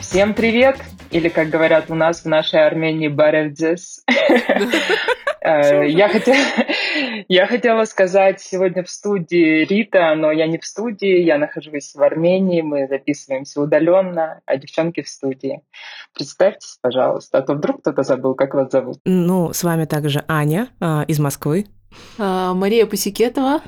[0.00, 0.76] Всем привет!
[1.10, 4.04] Или, как говорят у нас в нашей Армении, баревдзес.
[5.40, 6.36] Э, я хотела,
[7.28, 12.02] я хотела сказать сегодня в студии Рита, но я не в студии, я нахожусь в
[12.02, 15.62] Армении, мы записываемся удаленно, а девчонки в студии.
[16.14, 18.98] Представьтесь, пожалуйста, а то вдруг кто-то забыл, как вас зовут.
[19.04, 21.66] Ну, с вами также Аня а, из Москвы.
[22.18, 23.60] А, Мария Пусикетова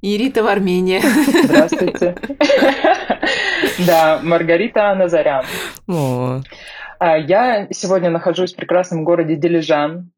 [0.00, 1.00] и Рита в Армении.
[1.44, 2.16] Здравствуйте.
[3.86, 5.44] Да, Маргарита Назарян.
[5.88, 10.10] А, я сегодня нахожусь в прекрасном городе Дилижан.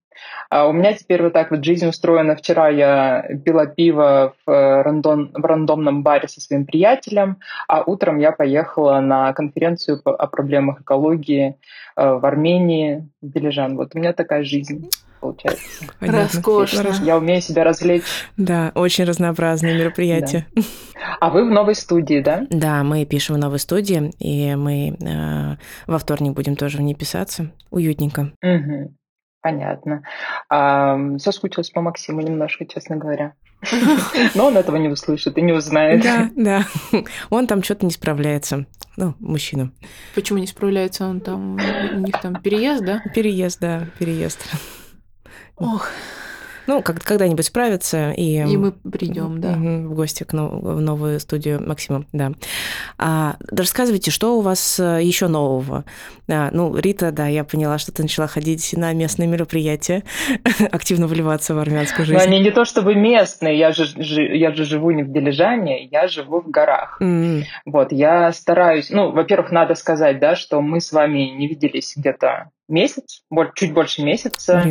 [0.51, 2.37] А, у меня теперь вот так вот жизнь устроена.
[2.37, 8.19] Вчера я пила пиво в, э, рандом, в рандомном баре со своим приятелем, а утром
[8.19, 11.57] я поехала на конференцию о проблемах экологии
[11.97, 13.77] э, в Армении, в Дилижан.
[13.77, 14.89] Вот у меня такая жизнь
[15.21, 15.85] получается.
[15.99, 16.23] Понятно.
[16.23, 16.95] Роскошно.
[17.05, 18.05] Я умею себя развлечь.
[18.37, 20.47] Да, очень разнообразные мероприятия.
[20.55, 20.63] Да.
[21.21, 22.47] А вы в новой студии, да?
[22.51, 26.95] Да, мы пишем в новой студии, и мы э, во вторник будем тоже в ней
[26.95, 27.51] писаться.
[27.71, 28.33] Уютненько.
[28.43, 28.95] Угу.
[29.49, 30.03] Понятно.
[30.51, 33.33] А, соскучилась по Максиму немножко, честно говоря.
[34.35, 36.03] Но он этого не услышит и не узнает.
[36.03, 36.67] Да, да.
[37.31, 38.67] Он там что-то не справляется.
[38.99, 39.73] Ну, мужчина.
[40.15, 41.07] Почему не справляется?
[41.07, 43.03] Он там, у них там переезд, да?
[43.15, 44.39] Переезд, да, переезд.
[45.57, 45.89] Ох.
[46.69, 48.11] Ну, как когда-нибудь справится.
[48.11, 49.55] И, и мы придем, да.
[49.55, 52.33] В гости к нов- в новую студию Максима, да.
[52.99, 55.87] А, рассказывайте, что у вас э, еще нового?
[56.29, 60.05] А, ну, Рита, да, я поняла, что ты начала ходить на местные мероприятия,
[60.71, 62.19] активно вливаться в армянскую жизнь.
[62.19, 66.07] Но они не то чтобы местные, я же, я же живу не в Дилижане, я
[66.07, 66.99] живу в горах.
[67.01, 67.45] Mm-hmm.
[67.65, 72.51] Вот, я стараюсь, ну, во-первых, надо сказать, да, что мы с вами не виделись где-то
[72.69, 73.23] месяц,
[73.55, 74.63] чуть больше месяца.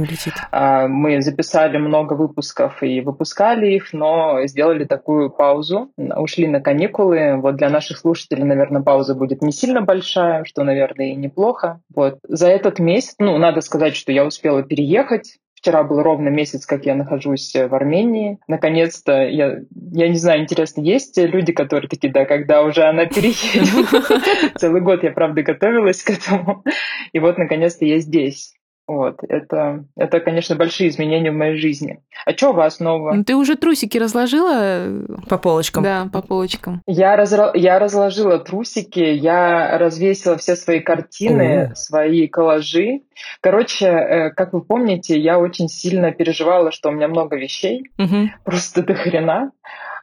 [0.51, 7.37] А, мы записали много выпусков и выпускали их, но сделали такую паузу, ушли на каникулы.
[7.37, 11.81] Вот для наших слушателей, наверное, пауза будет не сильно большая, что, наверное, и неплохо.
[11.93, 12.19] Вот.
[12.27, 16.85] За этот месяц, ну, надо сказать, что я успела переехать, Вчера был ровно месяц, как
[16.85, 18.39] я нахожусь в Армении.
[18.47, 19.57] Наконец-то, я,
[19.91, 24.55] я не знаю, интересно, есть люди, которые такие, да, когда уже она переедет?
[24.55, 26.63] Целый год я, правда, готовилась к этому.
[27.11, 28.56] И вот, наконец-то, я здесь.
[28.87, 31.99] Вот, это, это, конечно, большие изменения в моей жизни.
[32.25, 33.13] А что у вас нового?
[33.13, 35.05] Ну, ты уже трусики разложила?
[35.27, 35.83] По полочкам.
[35.83, 36.81] Да, по полочкам.
[36.87, 37.51] Я, разро...
[37.53, 41.75] я разложила трусики, я развесила все свои картины, mm.
[41.75, 43.01] свои коллажи.
[43.41, 47.91] Короче, э, как вы помните, я очень сильно переживала, что у меня много вещей.
[47.99, 48.27] Mm-hmm.
[48.45, 49.51] Просто до хрена.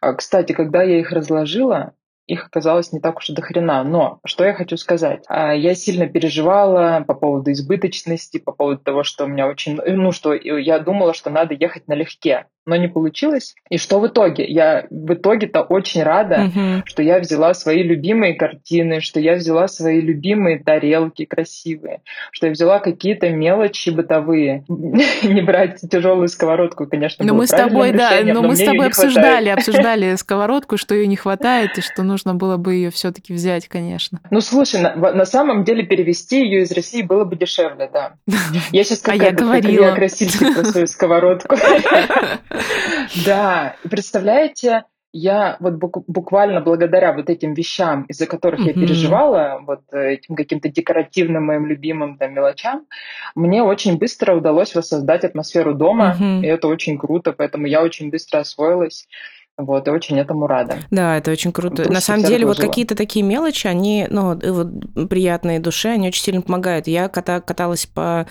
[0.03, 1.95] А, кстати, когда я их разложила,
[2.27, 3.85] их оказалось не так уж и до хрена.
[3.85, 5.25] Но что я хочу сказать?
[5.29, 9.77] А, я сильно переживала по поводу избыточности, по поводу того, что у меня очень...
[9.77, 13.55] Ну, что я думала, что надо ехать налегке но не получилось.
[13.69, 14.47] И что в итоге?
[14.47, 16.83] Я в итоге-то очень рада, угу.
[16.87, 22.01] что я взяла свои любимые картины, что я взяла свои любимые тарелки красивые,
[22.33, 24.65] что я взяла какие-то мелочи бытовые.
[24.69, 28.87] не брать тяжелую сковородку, конечно, Но мы с тобой, да, но, но мы с тобой
[28.87, 33.69] обсуждали, обсуждали сковородку, что ее не хватает, и что нужно было бы ее все-таки взять,
[33.69, 34.21] конечно.
[34.31, 38.15] Ну, слушай, на, на самом деле перевести ее из России было бы дешевле, да.
[38.73, 39.95] Я сейчас как а я говорила.
[39.95, 41.57] красильщик про свою сковородку.
[43.25, 44.85] Да, представляете,
[45.17, 48.67] я вот буквально благодаря вот этим вещам, из-за которых mm-hmm.
[48.67, 52.87] я переживала, вот э, этим каким-то декоративным моим любимым там, мелочам,
[53.37, 56.41] мне очень быстро удалось воссоздать атмосферу дома, mm-hmm.
[56.43, 59.07] и это очень круто, поэтому я очень быстро освоилась.
[59.57, 60.79] Вот, и очень этому рада.
[60.91, 61.91] Да, это очень круто.
[61.91, 66.43] На самом деле, вот какие-то такие мелочи, они, ну, вот, приятные душе, они очень сильно
[66.43, 66.89] помогают.
[66.89, 68.27] Я ката каталась по,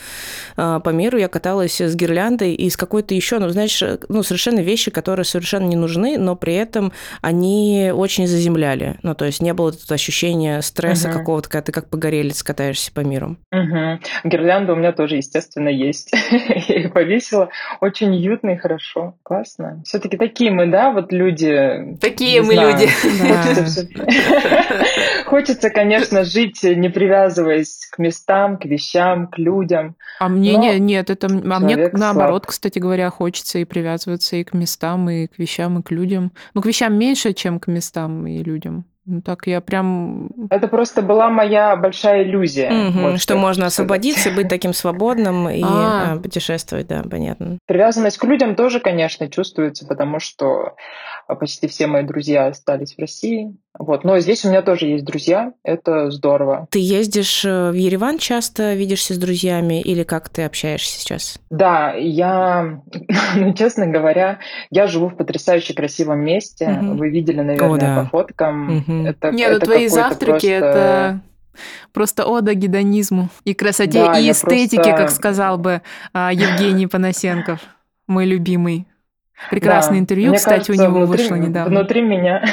[0.57, 4.59] а, по миру, я каталась с гирляндой и с какой-то еще, ну, знаешь, ну, совершенно
[4.59, 6.91] вещи, которые совершенно не нужны, но при этом
[7.21, 8.97] они очень заземляли.
[9.01, 11.19] Ну, то есть не было тут ощущения стресса угу.
[11.19, 13.37] какого-то, когда ты как погорелец катаешься по миру.
[13.53, 13.99] Угу.
[14.25, 16.11] Гирлянда у меня тоже, естественно, есть.
[16.67, 17.49] я их повесила.
[17.79, 19.15] Очень уютно и хорошо.
[19.23, 19.81] Классно.
[19.85, 21.97] Все-таки такие мы, да, вот люди...
[22.01, 22.89] Такие мы знаю, люди.
[25.25, 29.95] Хочется, конечно, жить, не привязываясь к местам, к вещам, к людям.
[30.19, 34.53] А мне не, нет, это а мне наоборот, кстати говоря, хочется и привязываться и к
[34.53, 36.31] местам, и к вещам, и к людям.
[36.53, 38.85] Ну, к вещам меньше, чем к местам и людям.
[39.05, 40.29] Ну так я прям...
[40.49, 42.71] Это просто была моя большая иллюзия.
[42.71, 46.17] Угу, вот что можно освободиться, быть таким свободным и а.
[46.17, 47.57] путешествовать, да, понятно.
[47.67, 50.75] Привязанность к людям тоже, конечно, чувствуется, потому что
[51.35, 53.55] почти все мои друзья остались в России.
[53.77, 54.03] Вот.
[54.03, 56.67] Но здесь у меня тоже есть друзья, это здорово.
[56.69, 61.39] Ты ездишь э, в Ереван часто, видишься с друзьями или как ты общаешься сейчас?
[61.49, 62.81] Да, я,
[63.35, 64.39] ну, честно говоря,
[64.69, 66.69] я живу в потрясающе красивом месте.
[66.69, 66.97] Угу.
[66.97, 68.03] Вы видели, наверное, О, да.
[68.03, 68.77] по фоткам.
[68.77, 69.07] Угу.
[69.07, 70.77] Это, Нет, ну, это твои завтраки просто...
[70.77, 71.21] это
[71.91, 74.97] просто ода гедонизму и красоте, да, и эстетике, просто...
[74.97, 75.81] как сказал бы
[76.13, 77.59] а, Евгений Панасенков,
[78.07, 78.87] мой любимый.
[79.49, 79.99] Прекрасное да.
[79.99, 81.79] интервью, Мне кстати, кажется, у него внутри, вышло недавно.
[81.79, 82.45] Внутри меня,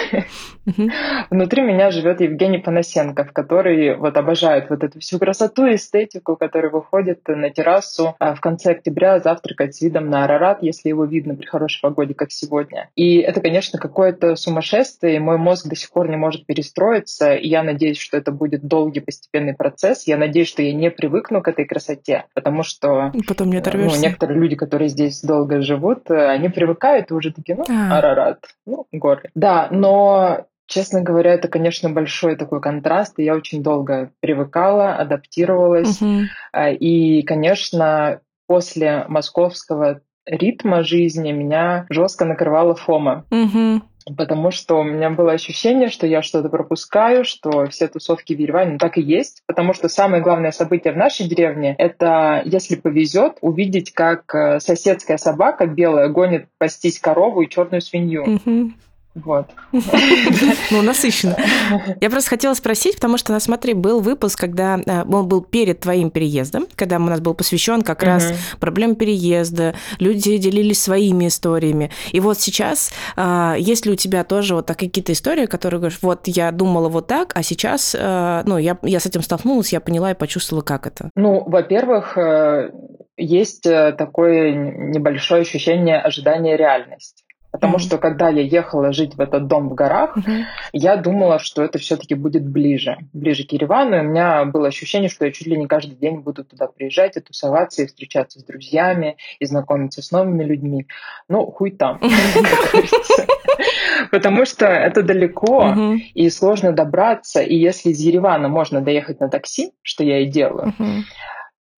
[1.31, 6.71] внутри меня живет Евгений Панасенков, который вот обожает вот эту всю красоту и эстетику, который
[6.71, 11.35] выходит на террасу а, в конце октября завтракать с видом на Арарат, если его видно
[11.35, 12.89] при хорошей погоде, как сегодня.
[12.97, 17.63] И это, конечно, какое-то сумасшествие, мой мозг до сих пор не может перестроиться, и я
[17.63, 20.07] надеюсь, что это будет долгий постепенный процесс.
[20.07, 23.97] Я надеюсь, что я не привыкну к этой красоте, потому что Потом не э, Ну,
[23.97, 27.99] некоторые люди, которые здесь долго живут, э, они привыкают привыкают, и уже такие, ну, а.
[27.99, 29.31] Арарат, ну, горы.
[29.35, 36.01] Да, но Честно говоря, это, конечно, большой такой контраст, и я очень долго привыкала, адаптировалась.
[36.01, 36.27] Угу.
[36.79, 43.25] И, конечно, после московского ритма жизни меня жестко накрывала фома.
[43.33, 43.83] Угу
[44.17, 48.73] потому что у меня было ощущение, что я что-то пропускаю, что все тусовки в Ереване
[48.73, 53.39] ну, так и есть, потому что самое главное событие в нашей деревне— это, если повезет,
[53.41, 58.25] увидеть, как э, соседская собака белая гонит пастись корову и черную свинью.
[59.15, 59.47] Вот.
[60.71, 61.37] Ну, насыщенно.
[62.01, 65.81] Я просто хотела спросить, потому что, на смотри, был выпуск, когда э, он был перед
[65.81, 71.91] твоим переездом, когда у нас был посвящен как раз проблемам переезда, люди делились своими историями.
[72.13, 76.29] И вот сейчас, а, есть ли у тебя тоже вот какие-то истории, которые говоришь, вот
[76.29, 80.13] я думала вот так, а сейчас, э, ну, я, я с этим столкнулась, я поняла
[80.13, 81.11] и почувствовала, как это?
[81.17, 82.71] Ну, во-первых, э,
[83.17, 87.25] есть такое небольшое ощущение ожидания реальности.
[87.53, 87.81] Потому mm-hmm.
[87.81, 90.43] что когда я ехала жить в этот дом в горах, mm-hmm.
[90.73, 93.97] я думала, что это все-таки будет ближе, ближе к Еревану.
[93.97, 97.17] И у меня было ощущение, что я чуть ли не каждый день буду туда приезжать
[97.17, 100.87] и тусоваться, и встречаться с друзьями, и знакомиться с новыми людьми.
[101.29, 102.01] Ну, хуй там.
[104.11, 105.75] Потому что это далеко
[106.15, 107.43] и сложно добраться.
[107.43, 110.73] И если из Еревана можно доехать на такси, что я и делаю,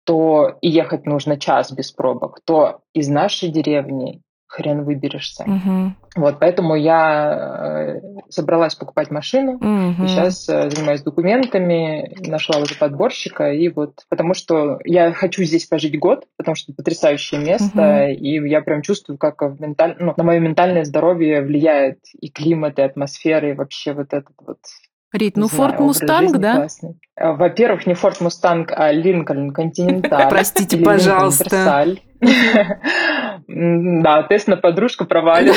[0.04, 4.22] то и ехать нужно час без пробок, то из нашей деревни
[4.52, 5.44] хрен выберешься.
[5.44, 5.94] Угу.
[6.18, 10.04] Вот, поэтому я э, собралась покупать машину, угу.
[10.04, 15.66] и сейчас э, занимаюсь документами, нашла уже подборщика, и вот, потому что я хочу здесь
[15.66, 18.12] пожить год, потому что это потрясающее место, угу.
[18.12, 19.96] и я прям чувствую, как в менталь...
[20.00, 24.60] ну, на мое ментальное здоровье влияет и климат, и атмосфера, и вообще вот этот вот
[25.14, 26.56] Рит, ну Форд Мустанг, да?
[26.56, 27.00] Классный.
[27.16, 30.28] Э, во-первых, не Форд Мустанг, а Линкольн Континенталь.
[30.30, 31.96] Простите, пожалуйста.
[33.48, 35.54] Да, тест на подружку провален.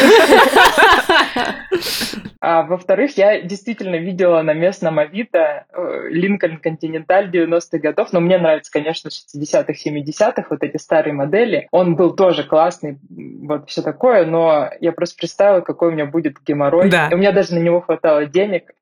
[2.40, 5.64] А во-вторых, я действительно видела на местном Авито
[6.10, 11.68] Линкольн Континенталь 90-х годов, но мне нравится, конечно, 60-х, 70-х, вот эти старые модели.
[11.70, 16.36] Он был тоже классный, вот все такое, но я просто представила, какой у меня будет
[16.46, 16.90] геморрой.
[16.90, 17.08] Да.
[17.08, 18.74] И у меня даже на него хватало денег,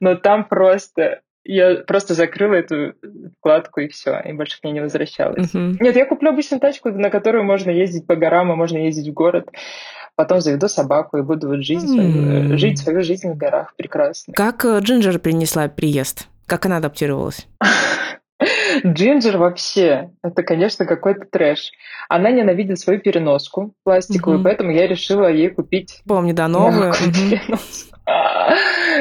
[0.00, 2.94] но там просто я просто закрыла эту
[3.38, 5.52] вкладку и все, и больше к ней не возвращалась.
[5.52, 5.76] Uh-huh.
[5.80, 9.12] Нет, я куплю обычную тачку, на которую можно ездить по горам, и можно ездить в
[9.12, 9.48] город.
[10.14, 11.86] Потом заведу собаку и буду вот жить, mm-hmm.
[11.86, 13.74] свою, жить свою жизнь в горах.
[13.76, 14.34] Прекрасно.
[14.34, 16.28] Как э, Джинджер принесла приезд?
[16.46, 17.46] Как она адаптировалась?
[18.86, 21.72] Джинджер вообще, это, конечно, какой-то трэш.
[22.08, 26.02] Она ненавидит свою переноску пластиковую, поэтому я решила ей купить...
[26.06, 26.90] Помню, да, новую.
[26.90, 27.58] Угу.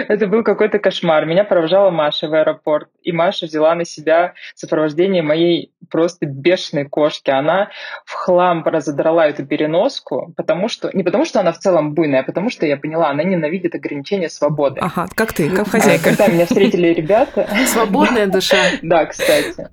[0.08, 1.26] Это был какой-то кошмар.
[1.26, 7.30] Меня провожала Маша в аэропорт, и Маша взяла на себя сопровождение моей просто бешеной кошки.
[7.30, 7.70] Она
[8.06, 12.24] в хлам разодрала эту переноску, потому что не потому что она в целом буйная, а
[12.24, 14.80] потому что я поняла, она ненавидит ограничения свободы.
[14.82, 16.10] Ага, как ты, как хозяйка.
[16.10, 17.48] Когда меня встретили ребята...
[17.68, 18.58] Свободная душа.
[18.82, 19.70] Да, кстати.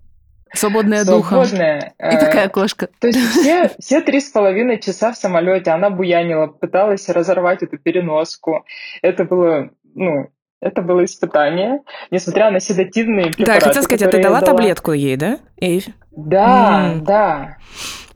[0.52, 1.44] Свободная духа.
[1.44, 1.94] Свободная.
[1.98, 2.88] И такая кошка.
[3.00, 7.78] То есть все, все три с половиной часа в самолете она буянила, пыталась разорвать эту
[7.78, 8.64] переноску.
[9.02, 13.60] Это было, ну, это было испытание, несмотря на седативные препараты.
[13.60, 15.38] Да, хотел сказать, а ты дала таблетку ей, да?
[15.60, 15.82] И...
[16.10, 17.00] Да, mm.
[17.02, 17.56] да.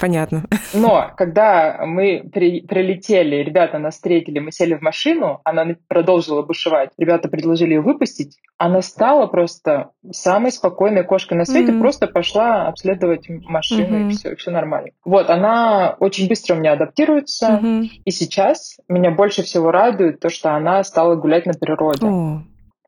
[0.03, 0.43] Понятно.
[0.75, 6.91] Но когда мы при, прилетели, ребята нас встретили, мы сели в машину, она продолжила бушевать,
[6.99, 11.79] ребята предложили ее выпустить, она стала просто самой спокойной кошкой на свете, mm-hmm.
[11.79, 14.09] просто пошла обследовать машину, mm-hmm.
[14.09, 14.89] и все, все нормально.
[15.05, 17.89] Вот, она очень быстро у меня адаптируется, mm-hmm.
[18.05, 22.07] и сейчас меня больше всего радует то, что она стала гулять на природе.
[22.07, 22.39] Oh.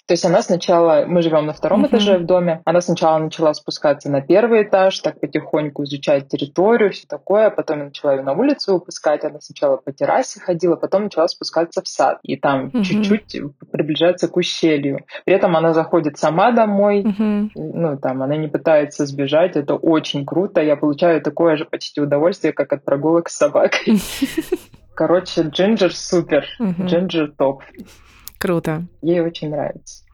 [0.06, 1.88] То есть она сначала, мы живем на втором uh-huh.
[1.88, 7.06] этаже в доме, она сначала начала спускаться на первый этаж, так потихоньку изучать территорию, все
[7.08, 11.26] такое, потом я начала ее на улицу выпускать, она сначала по террасе ходила, потом начала
[11.26, 12.82] спускаться в сад, и там uh-huh.
[12.82, 13.40] чуть-чуть
[13.72, 15.06] приближаться к ущелью.
[15.24, 17.50] При этом она заходит сама домой, uh-huh.
[17.54, 22.52] ну там она не пытается сбежать, это очень круто, я получаю такое же почти удовольствие,
[22.52, 23.98] как от прогулок с собакой.
[24.94, 27.62] Короче, Джинджер супер, Джинджер топ.
[28.44, 28.86] Круто.
[29.00, 30.04] Ей очень нравится.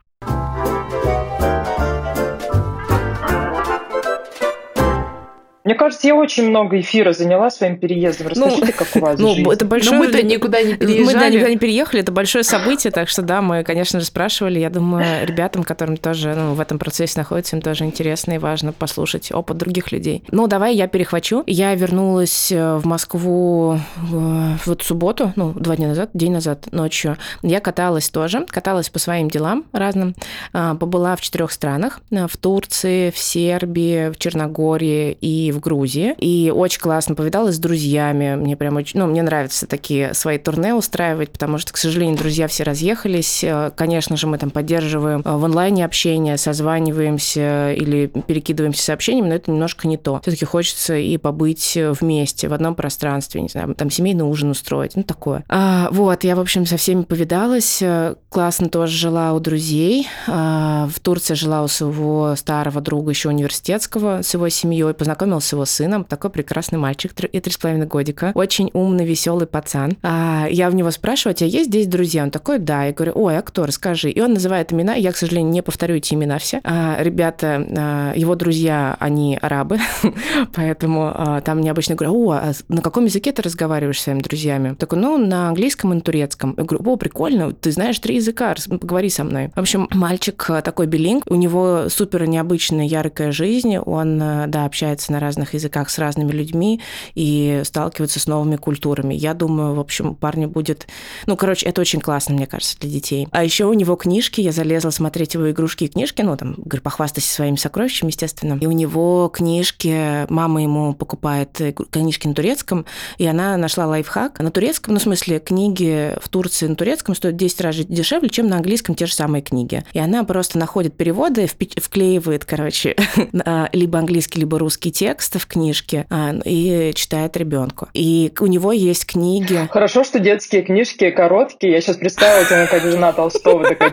[5.71, 8.27] Мне кажется, я очень много эфира заняла своим переездом.
[8.35, 9.49] Ну, Расскажите, ну, как у вас ну, жизнь?
[9.49, 9.93] Это большое...
[10.01, 11.15] Но мы-то никуда не переезжали.
[11.15, 14.59] Мы да, никуда не переехали, это большое событие, так что да, мы, конечно же, спрашивали.
[14.59, 18.73] Я думаю, ребятам, которым тоже ну, в этом процессе находятся, им тоже интересно и важно
[18.73, 20.25] послушать опыт других людей.
[20.33, 21.45] Ну, давай я перехвачу.
[21.47, 27.17] Я вернулась э, в Москву в вот субботу, ну, два дня назад, день назад, ночью.
[27.43, 30.17] Я каталась тоже, каталась по своим делам разным.
[30.53, 32.01] А, побыла в четырех странах.
[32.11, 36.15] Э, в Турции, в Сербии, в Черногории и в Грузии.
[36.19, 38.35] И очень классно повидалась с друзьями.
[38.37, 38.99] Мне прям очень...
[38.99, 43.45] Ну, мне нравится такие свои турне устраивать, потому что, к сожалению, друзья все разъехались.
[43.45, 49.35] Э, конечно же, мы там поддерживаем э, в онлайне общение, созваниваемся или перекидываемся сообщениями, но
[49.37, 50.21] это немножко не то.
[50.23, 55.03] Все-таки хочется и побыть вместе в одном пространстве, не знаю, там семейный ужин устроить, ну
[55.03, 55.45] такое.
[55.49, 57.81] А, вот, я, в общем, со всеми повидалась.
[57.83, 60.09] Э, классно тоже жила у друзей.
[60.27, 65.53] А, в Турции жила у своего старого друга еще университетского с его семьей, познакомилась с
[65.53, 69.97] его сыном, такой прекрасный мальчик, и три с половиной годика, очень умный, веселый пацан.
[70.03, 72.23] А я в него спрашиваю, у тебя есть здесь друзья?
[72.23, 72.85] Он такой, да.
[72.85, 74.11] Я говорю, ой, а кто, расскажи.
[74.11, 76.61] И он называет имена, я, к сожалению, не повторю эти имена все.
[76.65, 79.79] А, ребята, а, его друзья, они арабы,
[80.55, 84.21] поэтому а, там мне обычно говорят, о, а на каком языке ты разговариваешь с своими
[84.21, 84.75] друзьями?
[84.75, 86.55] Такой, ну, на английском и на турецком.
[86.57, 89.51] Я говорю, о, прикольно, ты знаешь три языка, поговори со мной.
[89.55, 94.65] В общем, мальчик а, такой билинг, у него супер необычная, яркая жизнь, он, а, да,
[94.65, 96.81] общается на разных языках с разными людьми
[97.15, 99.15] и сталкиваться с новыми культурами.
[99.15, 100.87] Я думаю, в общем, парню будет...
[101.27, 103.29] Ну, короче, это очень классно, мне кажется, для детей.
[103.31, 106.83] А еще у него книжки, я залезла смотреть его игрушки и книжки, ну, там, говорю,
[106.83, 108.59] похвастайся своими сокровищами, естественно.
[108.61, 111.61] И у него книжки, мама ему покупает
[111.91, 112.87] книжки на турецком,
[113.19, 117.37] и она нашла лайфхак на турецком, ну, в смысле, книги в Турции на турецком стоят
[117.37, 119.85] 10 раз дешевле, чем на английском те же самые книги.
[119.93, 122.97] И она просто находит переводы, вклеивает, короче,
[123.73, 127.89] либо английский, либо русский текст, текста в книжке а, и читает ребенку.
[127.93, 129.69] И у него есть книги.
[129.71, 131.75] Хорошо, что детские книжки короткие.
[131.75, 133.93] Я сейчас представила тебя, как жена Толстого такая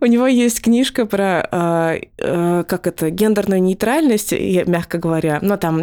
[0.00, 5.38] У него есть книжка про, а, а, как это, гендерную нейтральность, мягко говоря.
[5.40, 5.82] Но там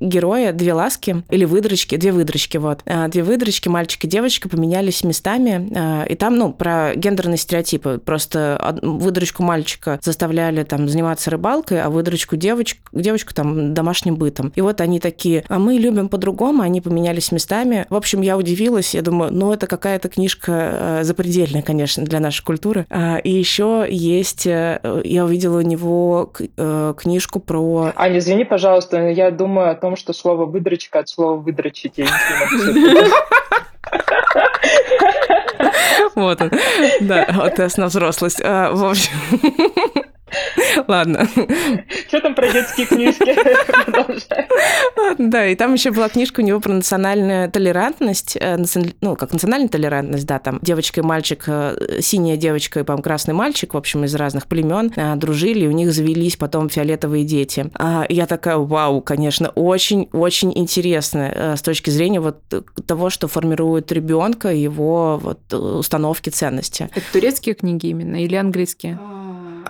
[0.00, 2.82] героя, две ласки или выдрочки, две выдрочки, вот.
[3.08, 6.08] Две выдрочки, мальчик и девочка поменялись местами.
[6.08, 8.00] И там, ну, про гендерные стереотипы.
[8.04, 14.52] Просто выдрочку мальчика заставляли там заниматься рыбалкой, рыбалкой, а выдрочку девочку, девочку там домашним бытом.
[14.54, 17.86] И вот они такие, а мы любим по-другому, они поменялись местами.
[17.90, 22.44] В общем, я удивилась, я думаю, ну это какая-то книжка э, запредельная, конечно, для нашей
[22.44, 22.86] культуры.
[22.90, 27.92] А, и еще есть, э, я увидела у него э, книжку про...
[27.96, 31.98] Аня, извини, пожалуйста, я думаю о том, что слово выдрочка от слова выдрочить.
[31.98, 32.06] Я
[36.14, 36.50] Вот он.
[37.00, 38.40] Да, вот тест на взрослость.
[38.42, 39.12] А, в общем...
[40.88, 41.28] Ладно.
[42.08, 43.36] Что там про детские книжки?
[45.18, 48.56] Да, и там еще была книжка у него про национальную толерантность, э,
[49.00, 53.34] ну, как национальная толерантность, да, там девочка и мальчик, э, синяя девочка и, по-моему, красный
[53.34, 57.70] мальчик, в общем, из разных племен, э, дружили, и у них завелись потом фиолетовые дети.
[57.74, 62.38] А я такая, вау, конечно, очень-очень интересно с точки зрения вот
[62.86, 66.88] того, что формирует ребенка, его вот установки ценности.
[66.94, 68.98] Это турецкие книги именно или английские?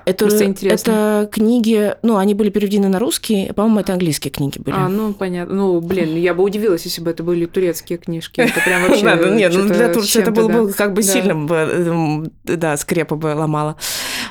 [0.04, 0.28] Это,
[0.62, 4.74] это книги, ну, они были переведены на русский, по-моему, это английские книги были.
[4.76, 5.54] А, ну, понятно.
[5.54, 8.40] Ну, блин, я бы удивилась, если бы это были турецкие книжки.
[8.40, 9.14] Это прям вообще...
[9.14, 13.16] Ну, нет, ну, для Турции это было бы как бы сильно бы, эм, да, скрепа
[13.16, 13.76] бы ломала.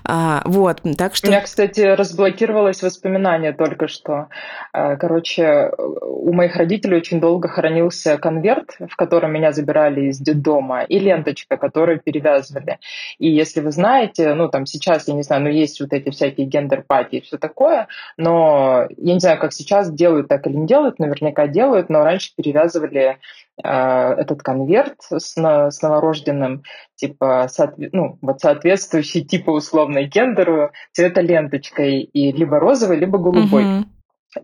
[0.04, 1.28] А, вот, так что...
[1.28, 4.28] У меня, кстати, разблокировалось воспоминание только что.
[4.74, 10.84] Э, короче, у моих родителей очень долго хранился конверт, в котором меня забирали из детдома,
[10.84, 12.80] и ленточка, которую перевязывали.
[13.20, 16.48] И если вы знаете, ну, там сейчас, я не знаю, ну, есть вот эти всякие
[16.48, 21.00] gender-party и все такое, но я не знаю, как сейчас делают так или не делают,
[21.00, 23.18] наверняка делают, но раньше перевязывали
[23.64, 26.64] э, этот конверт с новорожденным,
[27.02, 33.64] типа, соотве- ну, вот соответствующий типа условно гендеру цвета ленточкой, и либо розовый, либо голубой.
[33.64, 33.84] Mm-hmm.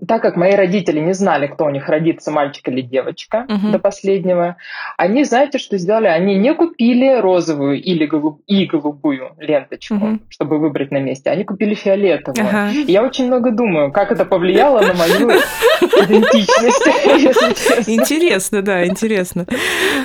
[0.05, 3.71] Так как мои родители не знали, кто у них родится, мальчик или девочка, uh-huh.
[3.71, 4.57] до последнего,
[4.97, 6.07] они, знаете, что сделали?
[6.07, 8.41] Они не купили розовую или голуб...
[8.47, 10.19] и голубую ленточку, uh-huh.
[10.29, 11.29] чтобы выбрать на месте.
[11.29, 12.45] Они купили фиолетовую.
[12.45, 12.73] Uh-huh.
[12.73, 15.31] И я очень много думаю, как это повлияло на мою
[15.81, 17.87] идентичность.
[17.87, 19.45] Интересно, да, интересно.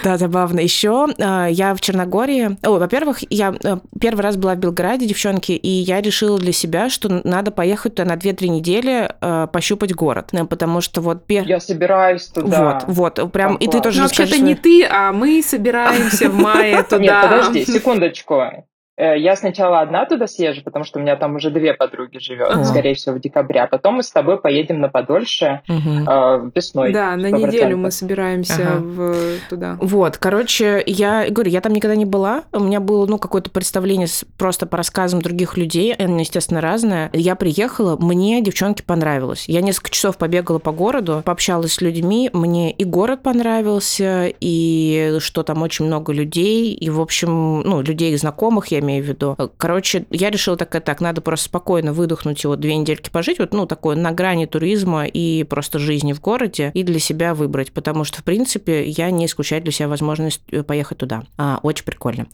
[0.05, 0.61] Да, забавно.
[0.61, 2.57] Еще а, я в Черногории...
[2.63, 7.21] Во-первых, я э, первый раз была в Белграде, девчонки, и я решила для себя, что
[7.25, 10.29] надо поехать туда на 2-3 недели э, пощупать город.
[10.33, 11.25] Э, потому что вот...
[11.29, 12.81] Я собираюсь туда.
[12.87, 13.33] Вот, вот.
[13.33, 16.99] Прям, и ты тоже ну, Вообще-то не ты, а мы собираемся в мае туда.
[16.99, 18.67] Нет, подожди, секундочку.
[19.03, 22.49] Э, я сначала одна туда съезжу, потому что у меня там уже две подруги живет,
[22.51, 22.65] uh-huh.
[22.65, 23.63] скорее всего, в декабре.
[23.63, 26.45] А потом мы с тобой поедем на Подольше uh-huh.
[26.47, 26.93] э, весной.
[26.93, 27.17] Да, 100%.
[27.17, 29.15] на неделю мы собираемся в,
[29.51, 29.77] туда.
[29.81, 32.45] Вот, короче, я говорю, я там никогда не была.
[32.53, 34.07] У меня было, ну, какое-то представление
[34.39, 35.95] просто по рассказам других людей.
[35.95, 37.11] Оно, естественно, разное.
[37.13, 39.49] Я приехала, мне, девчонки, понравилось.
[39.49, 42.31] Я несколько часов побегала по городу, пообщалась с людьми.
[42.33, 48.17] Мне и город понравился, и что там очень много людей, и, в общем, ну, людей
[48.17, 49.37] знакомых я имею в виду.
[49.57, 53.39] Короче, я решила так и так, надо просто спокойно выдохнуть и вот две недельки пожить,
[53.39, 57.73] вот, ну, такое на грани туризма и просто жизни в городе, и для себя выбрать,
[57.73, 61.25] потому что, в принципе, я не исключаю для себя возможность э, поехать туда.
[61.39, 62.27] А, очень прикольно.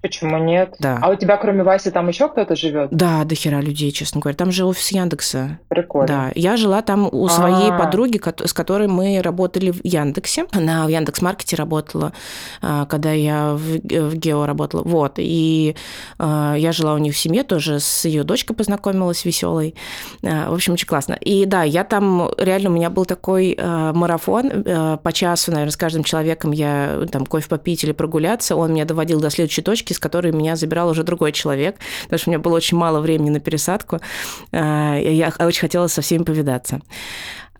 [0.00, 0.74] Почему нет?
[0.78, 0.98] Да.
[1.00, 2.90] А у тебя, кроме Васи, там еще кто-то живет?
[2.90, 4.36] Да, до хера людей, честно говоря.
[4.36, 5.58] Там же офис Яндекса.
[5.68, 6.06] Прикольно.
[6.06, 6.32] Да.
[6.34, 7.78] Я жила там у своей А-а-а.
[7.78, 10.46] подруги, с которой мы работали в Яндексе.
[10.52, 12.12] Она в Яндекс.Маркете работала,
[12.60, 14.82] а, когда я в, в Гео работала.
[14.82, 15.14] Вот.
[15.16, 15.76] И
[16.18, 19.74] я жила у них в семье, тоже с ее дочкой познакомилась веселой.
[20.22, 21.14] А, в общем, очень классно.
[21.14, 25.76] И да, я там, реально, у меня был такой а, марафон по часу, наверное, с
[25.76, 28.56] каждым человеком я там кофе попить или прогуляться.
[28.56, 32.30] Он меня доводил до следующей точки, с которой меня забирал уже другой человек, потому что
[32.30, 34.00] у меня было очень мало времени на пересадку.
[34.52, 36.80] Я очень хотела со всеми повидаться.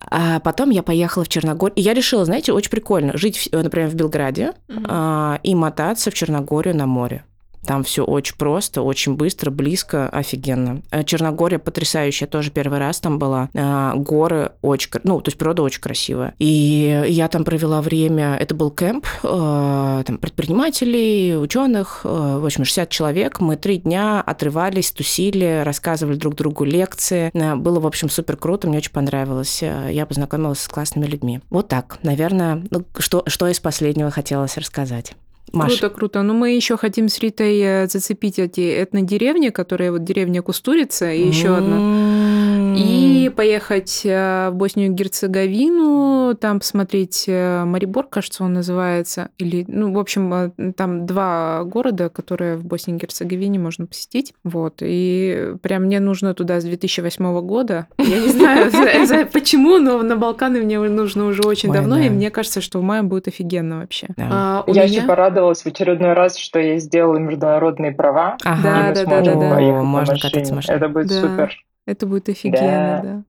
[0.09, 1.75] А потом я поехала в Черногорию.
[1.77, 5.39] И я решила, знаете, очень прикольно жить, например, в Белграде mm-hmm.
[5.43, 7.23] и мотаться в Черногорию на море.
[7.65, 10.81] Там все очень просто, очень быстро, близко, офигенно.
[10.91, 13.49] Э, Черногория потрясающая, тоже первый раз там была.
[13.53, 16.33] Э, горы очень, ну, то есть природа очень красивая.
[16.39, 22.89] И я там провела время, это был кемп э, там, предпринимателей, ученых, в общем, 60
[22.89, 23.39] человек.
[23.39, 27.31] Мы три дня отрывались, тусили, рассказывали друг другу лекции.
[27.55, 29.61] Было, в общем, супер круто, мне очень понравилось.
[29.61, 31.39] Я познакомилась с классными людьми.
[31.49, 35.15] Вот так, наверное, ну, что, что из последнего хотелось рассказать.
[35.53, 35.79] Маш.
[35.79, 36.21] Круто, круто.
[36.23, 41.27] Но мы еще хотим с Ритой э, зацепить эти этнодеревни, которые вот деревня Кустурица и
[41.27, 42.75] еще одна.
[42.75, 49.29] И поехать э, в Боснию и Герцеговину, там посмотреть э, Марибор, кажется, он называется.
[49.37, 54.33] Или, ну, в общем, там два города, которые в Боснии и Герцеговине можно посетить.
[54.43, 54.77] Вот.
[54.81, 57.87] И прям мне нужно туда с 2008 года.
[57.99, 62.59] Я не знаю, почему, но на Балканы мне нужно уже очень давно, и мне кажется,
[62.61, 64.07] что в мае будет офигенно вообще.
[64.17, 68.37] А, я еще порадовалась порадовалась в очередной раз, что я сделала международные права.
[68.43, 68.93] Ага.
[68.93, 69.59] Да, да, да, да, да.
[69.83, 70.77] Можно кататься машиной.
[70.77, 71.21] Это будет да.
[71.21, 71.55] супер.
[71.85, 73.01] Это будет офигенно, да.
[73.03, 73.23] да.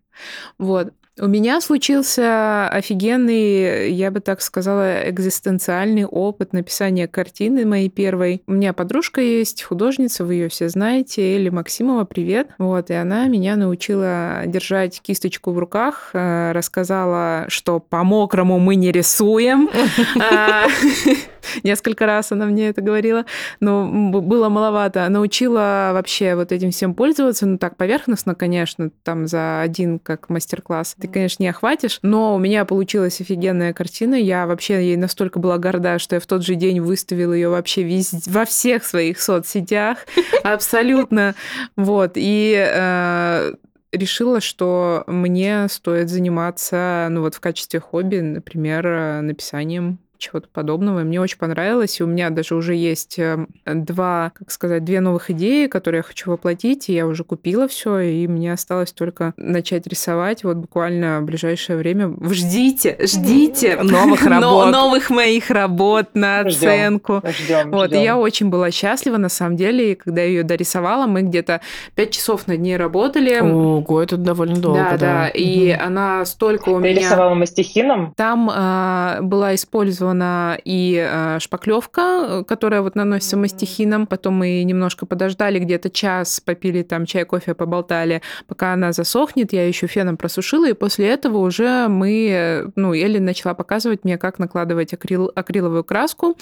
[0.58, 0.92] Вот.
[1.20, 8.42] У меня случился офигенный, я бы так сказала, экзистенциальный опыт написания картины моей первой.
[8.48, 12.48] У меня подружка есть, художница, вы ее все знаете, Эли Максимова, привет.
[12.58, 18.90] Вот, и она меня научила держать кисточку в руках, э, рассказала, что по-мокрому мы не
[18.90, 19.70] рисуем.
[21.62, 23.24] Несколько раз она мне это говорила,
[23.60, 25.08] но было маловато.
[25.08, 30.96] Научила вообще вот этим всем пользоваться, ну так поверхностно, конечно, там за один как мастер-класс
[31.00, 34.14] ты, конечно, не охватишь, но у меня получилась офигенная картина.
[34.14, 37.82] Я вообще ей настолько была горда, что я в тот же день выставила ее вообще
[37.82, 39.98] везде, во всех своих соцсетях.
[40.44, 41.34] Абсолютно.
[41.76, 42.12] Вот.
[42.14, 43.54] И э,
[43.92, 51.00] решила, что мне стоит заниматься, ну вот в качестве хобби, например, написанием чего-то подобного.
[51.00, 52.00] мне очень понравилось.
[52.00, 56.02] И у меня даже уже есть эм, два, как сказать, две новых идеи, которые я
[56.02, 56.88] хочу воплотить.
[56.88, 60.44] И я уже купила все, и мне осталось только начать рисовать.
[60.44, 62.14] Вот буквально в ближайшее время.
[62.30, 64.70] Ждите, ждите новых работ.
[64.70, 67.22] новых моих работ на оценку.
[67.26, 68.00] Ждем, вот, ждем.
[68.00, 69.92] и я очень была счастлива, на самом деле.
[69.92, 71.60] И когда я ее дорисовала, мы где-то
[71.94, 73.40] пять часов над ней работали.
[73.40, 74.78] Ого, это довольно долго.
[74.78, 74.98] Да, да.
[74.98, 75.28] да.
[75.28, 75.82] И угу.
[75.82, 77.00] она столько у Ты меня...
[77.00, 78.14] рисовала мастихином?
[78.16, 84.06] Там а, была использована использована и э, шпаклевка, которая вот наносится мастихином.
[84.06, 89.52] Потом мы немножко подождали, где-то час попили там чай, кофе, поболтали, пока она засохнет.
[89.52, 94.38] Я еще феном просушила, и после этого уже мы, ну, Элли начала показывать мне, как
[94.38, 96.36] накладывать акрил, акриловую краску.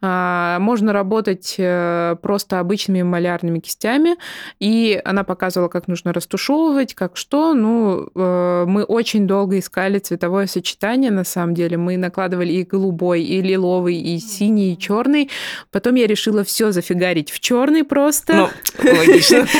[0.00, 4.16] А, можно работать э, просто обычными малярными кистями,
[4.60, 7.54] и она показывала, как нужно растушевывать, как что.
[7.54, 11.76] Ну, э, мы очень долго искали цветовое сочетание, на самом деле.
[11.76, 12.64] Мы накладывали и
[12.96, 15.30] голубой, и лиловый, и синий, и черный.
[15.70, 18.34] Потом я решила все зафигарить в черный просто.
[18.34, 18.48] Ну,
[18.98, 19.46] логично.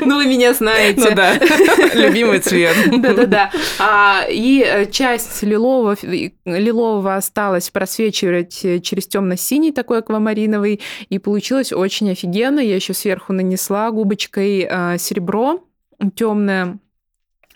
[0.00, 1.00] Ну, вы меня знаете.
[1.00, 1.34] Ну да,
[1.94, 2.74] любимый цвет.
[2.90, 3.50] Да-да-да.
[3.78, 5.96] А, и э, часть лилового,
[6.44, 12.60] лилового осталось просвечивать через темно-синий такой аквамариновый, и получилось очень офигенно.
[12.60, 15.62] Я еще сверху нанесла губочкой а, серебро
[16.16, 16.78] темное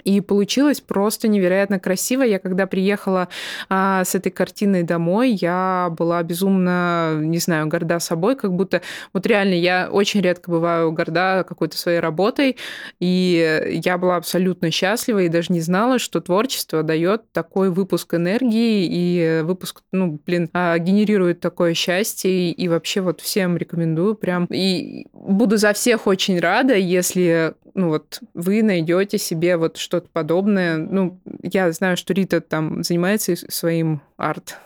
[0.04, 2.22] и получилось просто невероятно красиво.
[2.22, 3.28] Я когда приехала
[3.68, 9.26] а, с этой картиной домой, я была безумно, не знаю, горда собой, как будто вот
[9.26, 12.56] реально я очень редко бываю горда какой-то своей работой,
[13.00, 18.86] и я была абсолютно счастлива и даже не знала, что творчество дает такой выпуск энергии
[18.90, 24.46] и выпуск, ну, блин, а, генерирует такое счастье, и вообще вот всем рекомендую прям.
[24.50, 30.76] И буду за всех очень рада, если ну вот вы найдете себе вот что-то подобное.
[30.76, 34.58] Ну, я знаю, что Рита там занимается своим арт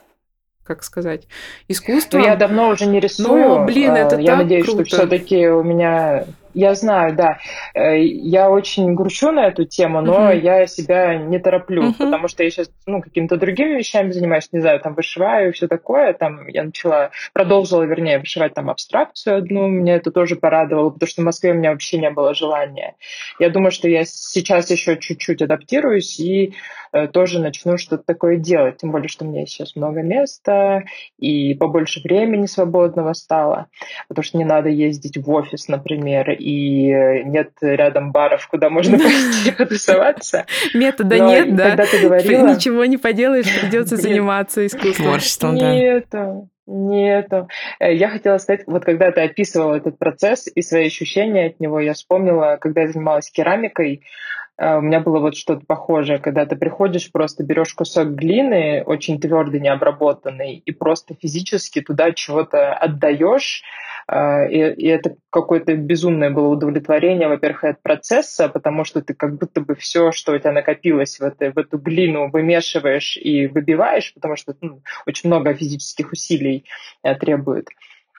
[0.65, 1.27] как сказать,
[1.67, 2.21] искусством.
[2.21, 3.29] Ну, я давно уже не рисую.
[3.29, 4.85] Но, блин, это я так надеюсь, круто.
[4.85, 7.39] что все-таки у меня я знаю, да.
[7.75, 10.41] Э, я очень грущу на эту тему, но uh-huh.
[10.41, 11.99] я себя не тороплю, uh-huh.
[11.99, 15.69] потому что я сейчас ну, какими-то другими вещами занимаюсь, не знаю, там вышиваю и все
[15.69, 16.13] такое.
[16.15, 19.69] Там я начала, продолжила, вернее, вышивать там абстракцию одну.
[19.69, 22.97] Меня это тоже порадовало, потому что в Москве у меня вообще не было желания.
[23.39, 26.55] Я думаю, что я сейчас еще чуть-чуть адаптируюсь и
[26.93, 28.79] э, тоже начну что-то такое делать.
[28.79, 30.85] Тем более, что у меня сейчас много места
[31.19, 33.67] и побольше времени свободного стало,
[34.09, 39.51] потому что не надо ездить в офис, например, и нет рядом баров, куда можно пойти
[39.57, 40.47] потусоваться.
[40.75, 41.71] Метода нет, да?
[41.71, 42.55] Когда ты говорила...
[42.55, 45.07] Ничего не поделаешь, придется заниматься искусством.
[45.07, 45.73] Творчеством, да.
[45.73, 46.49] Нету.
[46.67, 47.49] Нету.
[47.81, 51.81] Э, я хотела сказать, вот когда ты описывала этот процесс и свои ощущения от него,
[51.81, 56.57] я вспомнила, когда я занималась керамикой, э, у меня было вот что-то похожее, когда ты
[56.57, 63.63] приходишь, просто берешь кусок глины, очень твердый, необработанный, и просто физически туда чего-то отдаешь,
[64.09, 69.37] а, и, и это какое-то безумное было удовлетворение, во-первых, от процесса, потому что ты как
[69.37, 74.13] будто бы все, что у тебя накопилось в, это, в эту глину, вымешиваешь и выбиваешь,
[74.15, 76.65] потому что ну, очень много физических усилий
[77.03, 77.69] э, требует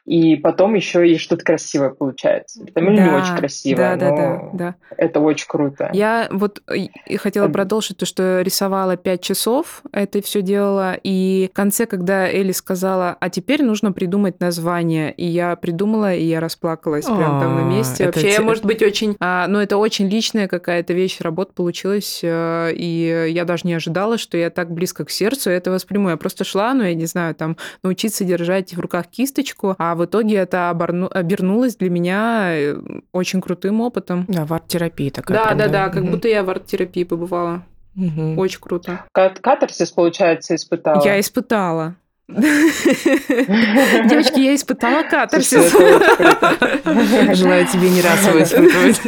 [0.09, 2.65] и потом еще и что-то красивое получается.
[2.73, 4.75] Там да, не очень красивое, да, но да, да, да.
[4.97, 5.91] это очень круто.
[5.93, 7.49] Я вот и хотела а...
[7.49, 13.17] продолжить то, что рисовала пять часов, это все делала, и в конце, когда Элли сказала,
[13.19, 18.07] а теперь нужно придумать название, и я придумала, и я расплакалась прямо там на месте.
[18.07, 19.15] Вообще, я, может быть, очень...
[19.19, 24.17] А, ну, это очень личная какая-то вещь, работа получилась, э, и я даже не ожидала,
[24.17, 26.09] что я так близко к сердцу это восприму.
[26.09, 30.05] Я просто шла, ну, я не знаю, там, научиться держать в руках кисточку, а в
[30.05, 31.09] итоге это оберну...
[31.11, 32.75] обернулось для меня э,
[33.11, 34.25] очень крутым опытом.
[34.27, 35.37] Да, в арт-терапии такая.
[35.37, 36.11] Да, да, да, как угу.
[36.11, 37.63] будто я в арт-терапии побывала.
[37.95, 38.39] Угу.
[38.39, 39.05] Очень круто.
[39.11, 41.03] Катарсис, получается, испытала?
[41.03, 41.95] Я испытала.
[42.29, 45.71] Девочки, я испытала катарсис.
[45.71, 49.01] Желаю тебе не раз его испытывать.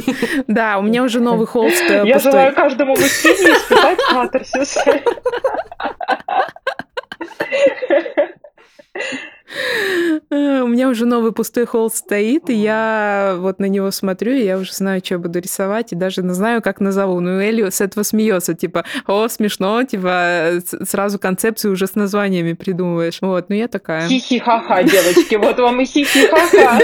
[0.47, 4.75] Да, у меня уже новый холст э, Я желаю каждому мужчине испытать катарсис.
[10.30, 14.58] У меня уже новый пустой холст стоит, и я вот на него смотрю, и я
[14.58, 17.20] уже знаю, что я буду рисовать, и даже не знаю, как назову.
[17.20, 23.20] Ну, Элли с этого смеется, типа, о, смешно, типа, сразу концепцию уже с названиями придумываешь.
[23.22, 24.08] Вот, ну я такая.
[24.08, 26.80] Хи-хи-ха-ха, девочки, вот вам и хи-хи-ха-ха.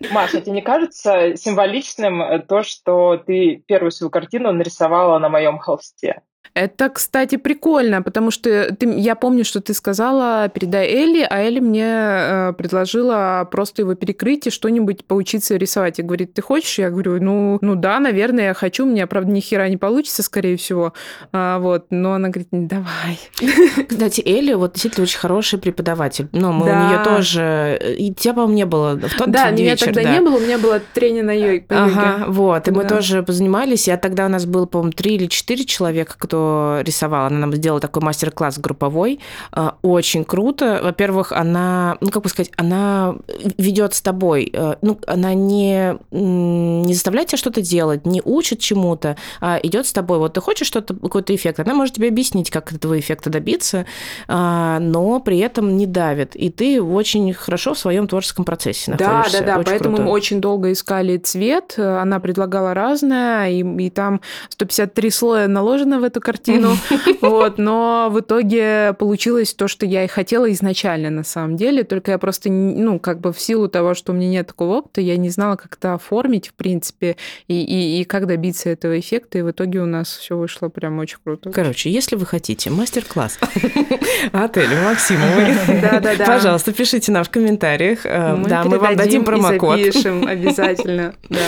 [0.10, 6.22] Маша, тебе не кажется символичным то, что ты первую свою картину нарисовала на моем холсте?
[6.54, 11.60] Это, кстати, прикольно, потому что ты, я помню, что ты сказала, передай Элли, а Элли
[11.60, 15.98] мне э, предложила просто его перекрыть и что-нибудь поучиться рисовать.
[15.98, 16.78] И говорит, ты хочешь?
[16.78, 18.84] Я говорю, ну, ну да, наверное, я хочу.
[18.84, 20.92] У меня, правда, ни хера не получится, скорее всего.
[21.32, 23.18] А, вот, но она говорит, давай.
[23.88, 26.28] Кстати, Элли вот действительно очень хороший преподаватель.
[26.32, 26.84] Но мы да.
[26.84, 27.94] у нее тоже...
[27.98, 30.12] И тебя, по-моему, не было в тот Да, меня вечер, тогда да.
[30.12, 31.64] не было, у меня было тренинг на йоге.
[31.68, 32.68] Ага, вот.
[32.68, 32.76] И да.
[32.76, 33.88] мы тоже позанимались.
[33.88, 37.54] И тогда у нас было, по-моему, три или четыре человека, кто кто рисовал, она нам
[37.54, 39.20] сделала такой мастер-класс групповой.
[39.52, 40.80] А, очень круто.
[40.82, 43.16] Во-первых, она, ну, как бы сказать, она
[43.56, 44.50] ведет с тобой.
[44.52, 49.92] Э, ну, она не, не заставляет тебя что-то делать, не учит чему-то, а идет с
[49.92, 50.18] тобой.
[50.18, 53.86] Вот ты хочешь что-то, какой-то эффект, она может тебе объяснить, как этого эффекта добиться,
[54.28, 56.36] а, но при этом не давит.
[56.36, 59.40] И ты очень хорошо в своем творческом процессе находишься.
[59.40, 59.58] Да, да, да.
[59.58, 60.02] Очень Поэтому круто.
[60.02, 61.74] мы очень долго искали цвет.
[61.78, 64.20] Она предлагала разное, и, и там
[64.50, 66.76] 153 слоя наложено в эту картину.
[67.20, 71.82] Вот, но в итоге получилось то, что я и хотела изначально на самом деле.
[71.82, 75.00] Только я просто, ну, как бы в силу того, что у меня нет такого опыта,
[75.00, 77.16] я не знала, как это оформить, в принципе,
[77.48, 79.38] и, и, и как добиться этого эффекта.
[79.38, 81.50] И в итоге у нас все вышло прям очень круто.
[81.50, 83.38] Короче, если вы хотите мастер-класс
[84.32, 86.26] отель Максимовой, да, да, да.
[86.26, 88.00] пожалуйста, пишите нам в комментариях.
[88.04, 89.78] Э, да, мы вам дадим промокод.
[89.78, 91.38] запишем обязательно, да.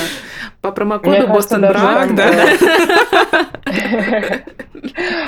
[0.61, 2.49] По промокоду Бостон Брак, да.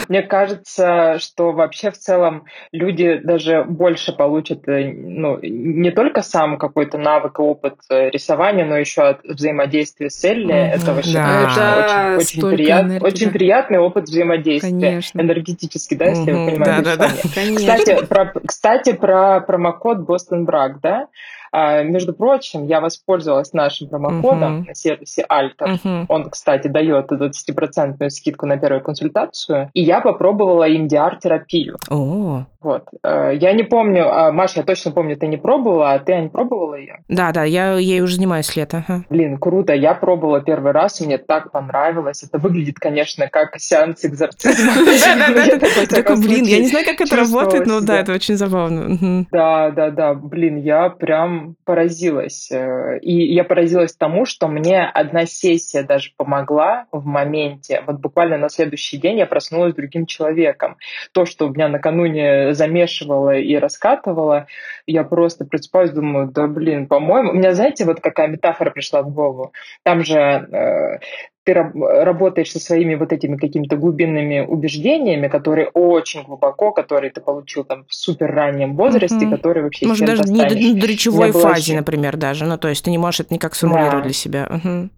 [0.08, 6.58] Мне кажется, что вообще в целом люди даже больше получат э, ну, не только сам
[6.58, 10.54] какой-то навык и опыт э, рисования, но еще от взаимодействия с Элли.
[10.54, 10.70] Mm-hmm.
[10.70, 11.42] Это вообще да.
[11.42, 13.32] это очень, очень, прият, энергии, очень да.
[13.32, 14.70] приятный опыт взаимодействия.
[14.70, 15.20] Конечно.
[15.20, 16.44] Энергетический, да, если mm-hmm.
[16.44, 16.82] вы понимаете.
[16.82, 17.54] Да, да, да.
[17.56, 21.08] Кстати, про, кстати, про промокод Бостон Брак, да?
[21.52, 24.66] А, между прочим, я воспользовалась нашим промокодом uh-huh.
[24.68, 25.78] на сервисе Alter.
[25.84, 26.06] Uh-huh.
[26.08, 29.70] Он, кстати, дает 20% скидку на первую консультацию.
[29.74, 31.76] И я попробовала MDR-терапию.
[31.90, 32.44] Oh.
[32.62, 32.84] Вот.
[33.02, 36.30] Э, я не помню, а, Маша, я точно помню, ты не пробовала, а ты, Ань,
[36.30, 37.00] пробовала ее?
[37.08, 38.84] Да, да, я ей уже занимаюсь лето.
[38.86, 39.04] Ага.
[39.10, 42.22] Блин, круто, я пробовала первый раз, мне так понравилось.
[42.22, 44.72] Это выглядит, конечно, как сеанс экзорцизма.
[45.90, 49.26] Такой, блин, я не знаю, как это работает, но да, это очень забавно.
[49.30, 52.50] Да, да, да, блин, я прям поразилась.
[52.50, 57.82] Э, и я поразилась тому, что мне одна сессия даже помогла в моменте.
[57.86, 60.76] Вот буквально на следующий день я проснулась другим человеком.
[61.12, 64.46] То, что меня накануне замешивала и раскатывала,
[64.86, 67.30] я просто просыпаюсь, думаю, да блин, по-моему...
[67.30, 69.52] У меня, знаете, вот какая метафора пришла в голову?
[69.84, 70.98] Там же э,
[71.44, 77.64] ты работаешь со своими вот этими какими-то глубинными убеждениями, которые очень глубоко, которые ты получил
[77.64, 79.30] там в супер раннем возрасте, mm-hmm.
[79.30, 81.76] которые вообще Может, даже не до, до речевой фазе, очень...
[81.76, 82.44] например, даже.
[82.44, 84.02] Ну, то есть ты не можешь это никак сформулировать да.
[84.02, 84.48] для себя.
[84.50, 84.88] Угу.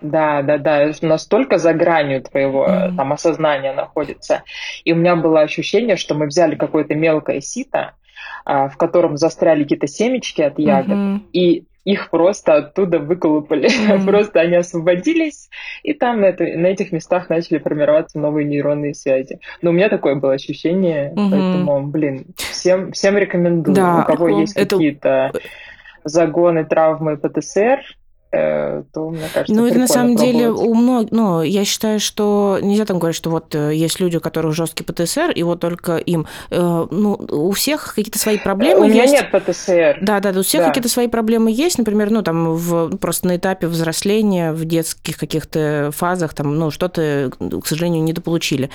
[0.00, 2.96] Да, да, да, настолько за гранью твоего mm-hmm.
[2.96, 4.42] там осознания находится.
[4.84, 7.94] И у меня было ощущение, что мы взяли какое-то мелкое сито,
[8.44, 11.20] а, в котором застряли какие-то семечки от ягод, mm-hmm.
[11.32, 13.68] и их просто оттуда выколупали.
[13.68, 14.04] Mm-hmm.
[14.06, 15.48] просто они освободились,
[15.82, 19.40] и там на, это, на этих местах начали формироваться новые нейронные связи.
[19.62, 21.30] Но у меня такое было ощущение, mm-hmm.
[21.30, 23.74] поэтому, блин, всем, всем рекомендую.
[23.74, 24.40] Да, у кого прикол.
[24.40, 24.76] есть это...
[24.76, 25.32] какие-то
[26.04, 31.42] загоны, травмы, ПТСР, Э, то, мне кажется, Ну, это на самом деле у многих, ну,
[31.42, 35.30] я считаю, что нельзя там говорить, что вот э, есть люди, у которых жесткий ПТСР,
[35.30, 39.14] и вот только им, э, ну, у всех какие-то свои проблемы У меня есть.
[39.14, 39.98] нет ПТСР.
[40.02, 40.68] Да, да, у всех да.
[40.68, 45.90] какие-то свои проблемы есть, например, ну, там, в, просто на этапе взросления, в детских каких-то
[45.94, 48.68] фазах, там, ну, что-то, к сожалению, недополучили.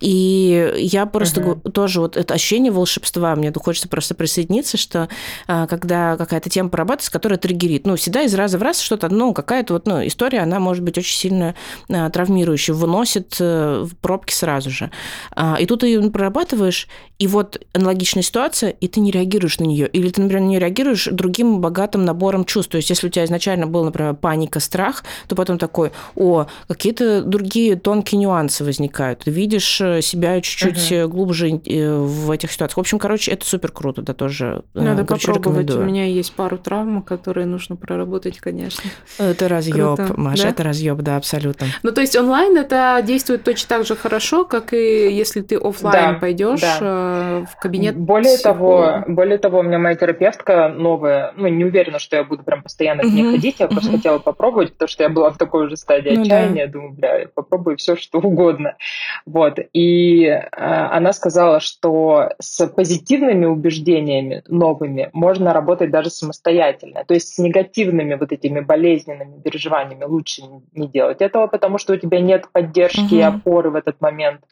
[0.00, 1.70] И я просто угу.
[1.70, 5.08] тоже вот это ощущение волшебства, мне хочется просто присоединиться, что
[5.46, 9.32] когда какая-то тема прорабатывается, которая триггерит, ну, всегда из раза в раз что что-то, ну,
[9.32, 11.54] какая-то вот ну, история, она может быть очень сильно
[11.90, 14.90] а, травмирующая, выносит э, в пробки сразу же.
[15.34, 19.64] А, и тут ты ее прорабатываешь, и вот аналогичная ситуация, и ты не реагируешь на
[19.64, 19.88] нее.
[19.88, 22.70] Или ты, например, не реагируешь другим богатым набором чувств.
[22.70, 27.22] То есть, если у тебя изначально был, например, паника, страх, то потом такой, о, какие-то
[27.22, 29.20] другие тонкие нюансы возникают.
[29.20, 31.08] Ты видишь э, себя чуть-чуть uh-huh.
[31.08, 32.76] глубже в этих ситуациях.
[32.76, 34.62] В общем, короче, это супер круто, да, тоже.
[34.74, 35.70] Надо попробовать.
[35.70, 38.85] У меня есть пару травм, которые нужно проработать, конечно.
[39.18, 40.48] Это разъеб, Маша, да?
[40.50, 41.66] это разъеб, да, абсолютно.
[41.82, 46.14] Ну, то есть онлайн это действует точно так же хорошо, как и если ты офлайн
[46.14, 46.78] да, пойдешь да.
[46.80, 47.96] Э, в кабинет.
[47.96, 52.42] Более того, более того, у меня моя терапевтка новая, ну, не уверена, что я буду
[52.44, 55.68] прям постоянно к ней ходить, я просто хотела попробовать, потому что я была в такой
[55.68, 56.72] же стадии ну, отчаяния, да.
[56.72, 58.76] думаю, бля, попробую все, что угодно.
[59.24, 67.14] Вот, и э, она сказала, что с позитивными убеждениями новыми можно работать даже самостоятельно, то
[67.14, 70.42] есть с негативными вот этими болезненными переживаниями лучше
[70.74, 74.42] не делать этого, потому что у тебя нет поддержки и опоры в этот момент.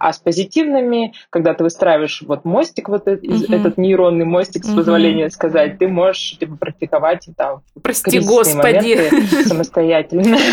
[0.00, 3.54] А с позитивными, когда ты выстраиваешь вот мостик, вот этот, uh-huh.
[3.54, 5.30] этот нейронный мостик, с позволения uh-huh.
[5.30, 8.98] сказать, ты можешь типа, практиковать там Прости, Господи.
[9.44, 10.38] самостоятельно.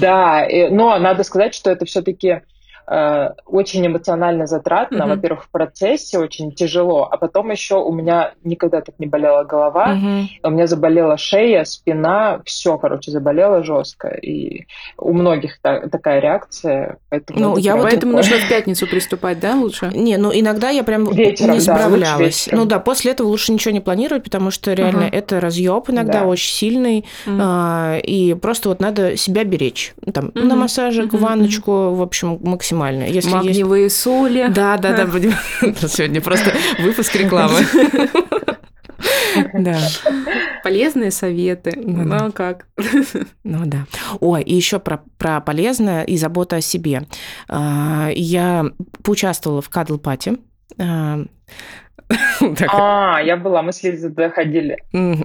[0.00, 2.40] Да, но надо сказать, что это все-таки э,
[2.86, 5.02] очень эмоционально затратно.
[5.02, 5.08] Mm-hmm.
[5.08, 9.94] Во-первых, в процессе очень тяжело, а потом еще у меня никогда так не болела голова,
[9.94, 10.26] mm-hmm.
[10.44, 14.08] у меня заболела шея, спина, все, короче, заболело жестко.
[14.08, 14.66] И
[14.98, 16.98] у многих та- такая реакция.
[17.10, 19.90] Поэтому ну, я вот поэтому нужно в пятницу приступать, да, лучше?
[19.92, 22.48] Не, ну иногда я прям Вечером, не справлялась.
[22.50, 25.12] Да, ну да, после этого лучше ничего не планировать, потому что реально uh-huh.
[25.12, 26.26] это разъеб иногда да.
[26.26, 27.38] очень сильный, uh-huh.
[27.42, 29.94] а, и просто вот надо себя беречь.
[30.14, 30.42] Там uh-huh.
[30.42, 31.18] на массажик, uh-huh.
[31.18, 32.75] ванночку, в общем, максимально.
[33.06, 34.00] Если Магниевые есть...
[34.00, 34.46] соли.
[34.48, 35.06] Да, да, да.
[35.88, 37.60] Сегодня просто выпуск рекламы.
[39.52, 39.78] Да.
[40.62, 41.72] Полезные советы.
[41.76, 42.66] Ну, ну как?
[43.44, 43.86] Ну да.
[44.20, 47.02] Ой, и еще про, про полезное и забота о себе.
[47.48, 48.64] А, я
[49.02, 50.38] поучаствовала в кадл-пати
[52.68, 54.78] А, я была, мы с Лизой туда ходили.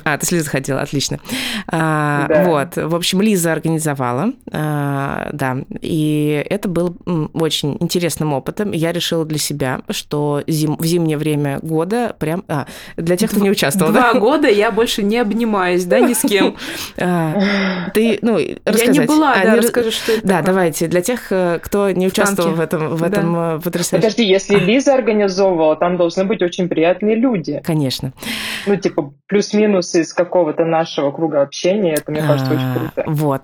[0.04, 1.20] А, ты с Лизой ходила, отлично.
[1.68, 6.96] А, вот, в общем, Лиза организовала, а, да, и это был
[7.34, 8.72] очень интересным опытом.
[8.72, 10.52] Я решила для себя, что в
[10.86, 12.44] зимнее время года прям...
[12.48, 12.66] А,
[12.98, 16.56] для тех, кто не участвовал, Два года я больше не обнимаюсь, да, ни с кем.
[17.94, 18.96] Ты, ну, рассказать.
[18.96, 22.52] Я не была, да, расскажи, что это Да, давайте, для тех, э, кто не участвовал
[22.52, 24.02] в этом, в этом э, потрясающем...
[24.02, 27.62] Подожди, если Лиза организовывала, там должны быть очень приятные люди.
[27.64, 28.14] Конечно.
[28.66, 33.04] Ну, типа, плюс-минус из какого-то нашего круга общения, это, мне кажется, очень а, круто.
[33.08, 33.42] Вот.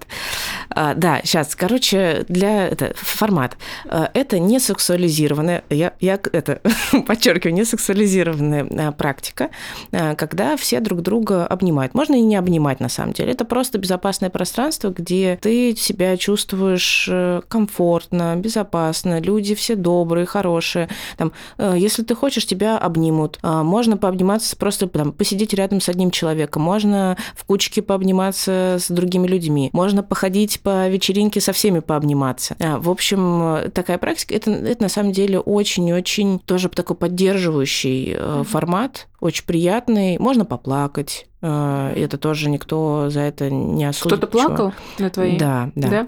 [0.70, 3.58] А, да, сейчас, короче, для это формат.
[3.86, 6.62] А, это не сексуализированная, я, я это
[7.08, 9.50] подчеркиваю, не сексуализированная практика,
[9.92, 11.94] когда все друг друга обнимают.
[11.94, 13.32] Можно и не обнимать, на самом деле.
[13.32, 20.90] Это просто безопасное пространство, где ты себя чувствуешь э, комфортно, безопасно, люди все добрые, хорошие.
[21.18, 23.40] Там, э, если ты хочешь, тебя обнимут.
[23.42, 26.62] А, можно пообниматься, просто там, посидеть рядом с одним человеком.
[26.62, 29.70] Можно в кучке пообниматься с другими людьми.
[29.74, 32.56] Можно походить по вечеринке со всеми пообниматься.
[32.60, 38.44] А, в общем, такая практика, это, это на самом деле очень-очень тоже такой поддерживающий mm-hmm.
[38.44, 40.18] формат, очень приятный.
[40.20, 41.28] Можно поплакать.
[41.42, 44.18] Это тоже никто за это не осудит.
[44.18, 45.38] Кто-то плакал на твоей?
[45.38, 45.88] Да, да.
[45.88, 46.08] да?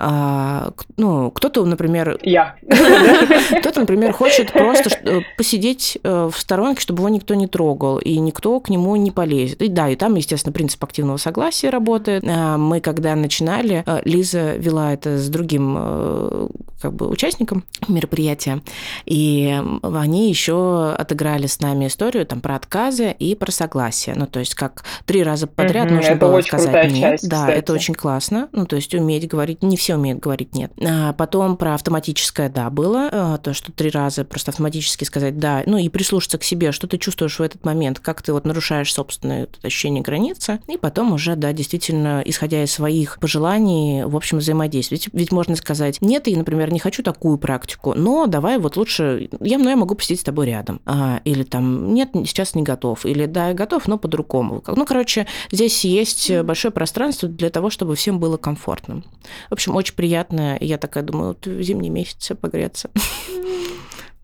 [0.00, 2.18] А, ну, кто-то, например...
[2.22, 2.54] Я.
[3.58, 8.16] Кто-то, например, хочет просто э, посидеть э, в сторонке, чтобы его никто не трогал, и
[8.18, 9.60] никто к нему не полезет.
[9.60, 12.22] И да, и там, естественно, принцип активного согласия работает.
[12.24, 16.48] А, мы, когда начинали, э, Лиза вела это с другим
[16.80, 18.62] как бы участником мероприятия,
[19.04, 24.14] и они еще отыграли с нами историю там про отказы и про согласие.
[24.16, 27.20] Ну, то есть как три раза подряд нужно было сказать нет.
[27.22, 28.48] Да, это очень классно.
[28.52, 30.70] Ну, то есть уметь говорить не все все умеют говорить нет.
[30.86, 35.62] А потом про автоматическое «да» было, а, то, что три раза просто автоматически сказать «да»,
[35.64, 38.92] ну и прислушаться к себе, что ты чувствуешь в этот момент, как ты вот нарушаешь
[38.92, 45.06] собственное ощущение границы, и потом уже, да, действительно, исходя из своих пожеланий, в общем, взаимодействовать.
[45.06, 49.30] Ведь, ведь можно сказать «нет, я, например, не хочу такую практику, но давай вот лучше,
[49.40, 50.82] я, ну, я могу посидеть с тобой рядом».
[50.84, 54.62] А, или там «нет, сейчас не готов», или «да, я готов, но по-другому».
[54.66, 59.02] Ну, короче, здесь есть большое пространство для того, чтобы всем было комфортно.
[59.48, 60.56] В общем, очень приятно.
[60.60, 62.90] Я такая думаю, вот зимние месяцы погреться.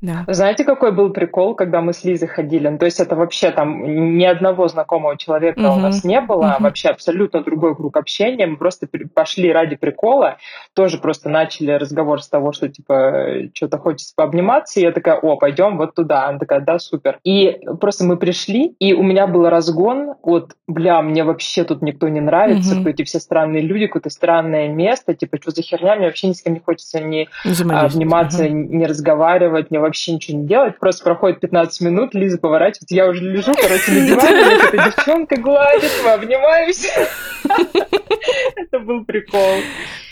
[0.05, 0.25] Да.
[0.29, 2.69] Знаете, какой был прикол, когда мы с Лизой ходили?
[2.69, 5.77] Ну, то есть это вообще там ни одного знакомого человека угу.
[5.77, 6.55] у нас не было, угу.
[6.59, 8.47] а вообще абсолютно другой круг общения.
[8.47, 10.37] Мы просто пошли ради прикола,
[10.75, 15.37] тоже просто начали разговор с того, что типа что-то хочется пообниматься, и я такая, о,
[15.37, 16.29] пойдем вот туда.
[16.29, 17.19] Она такая, да, супер.
[17.25, 22.09] И просто мы пришли, и у меня был разгон вот, бля, мне вообще тут никто
[22.09, 22.91] не нравится, угу.
[22.91, 26.43] эти все странные люди, какое-то странное место, типа, что за херня, мне вообще ни с
[26.43, 28.53] кем не хочется ни обниматься, угу.
[28.53, 33.07] ни разговаривать, ни вообще вообще ничего не делать, просто проходит 15 минут, Лиза поворачивается, я
[33.07, 36.89] уже лежу, короче, на диване, эта девчонка гладит, мы обнимаемся.
[38.57, 39.61] Это был прикол.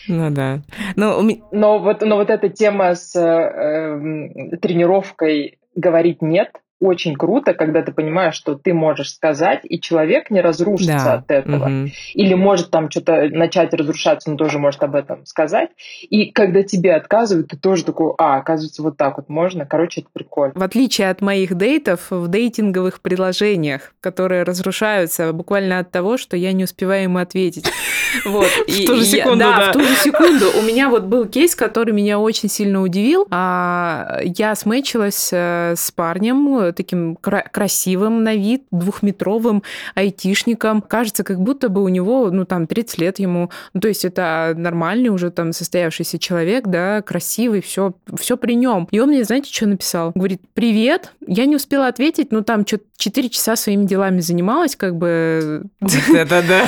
[0.06, 0.60] Ну да.
[0.94, 6.50] Но, но, вот, но вот эта тема с э, тренировкой говорить нет,
[6.82, 11.14] очень круто, когда ты понимаешь, что ты можешь сказать, и человек не разрушится да.
[11.14, 11.64] от этого.
[11.64, 11.90] Угу.
[12.14, 15.70] Или может там что-то начать разрушаться, но тоже может об этом сказать.
[16.02, 19.64] И когда тебе отказывают, ты тоже такой, а, оказывается, вот так вот можно.
[19.64, 20.54] Короче, это прикольно.
[20.56, 26.52] В отличие от моих дейтов, в дейтинговых приложениях, которые разрушаются буквально от того, что я
[26.52, 27.70] не успеваю ему ответить.
[28.26, 28.46] Вот.
[28.68, 29.70] В ту же секунду, да.
[29.70, 30.44] в ту же секунду.
[30.58, 33.26] У меня вот был кейс, который меня очень сильно удивил.
[33.30, 39.62] А, я смычилась э, с парнем, таким кра- красивым на вид, двухметровым
[39.94, 40.82] айтишником.
[40.82, 43.50] Кажется, как будто бы у него, ну, там, 30 лет ему.
[43.74, 48.88] Ну, то есть это нормальный уже там состоявшийся человек, да, красивый, все, все при нем.
[48.90, 50.12] И он мне, знаете, что написал?
[50.14, 54.96] Говорит, привет, я не успела ответить, но там что-то 4 часа своими делами занималась, как
[54.96, 55.64] бы...
[55.80, 56.66] Вот это да.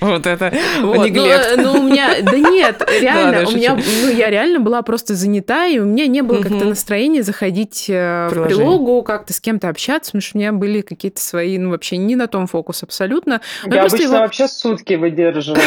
[0.00, 2.22] Вот это ну, ну, у меня...
[2.22, 3.76] Да нет, реально, у меня...
[3.76, 8.28] Ну, я реально была просто занята, и у меня не было как-то настроения заходить э,
[8.30, 11.96] в прилогу, как-то с кем-то общаться, потому что у меня были какие-то свои, ну, вообще
[11.96, 13.40] не на том фокус абсолютно.
[13.66, 15.62] Я обычно вообще сутки выдерживаю.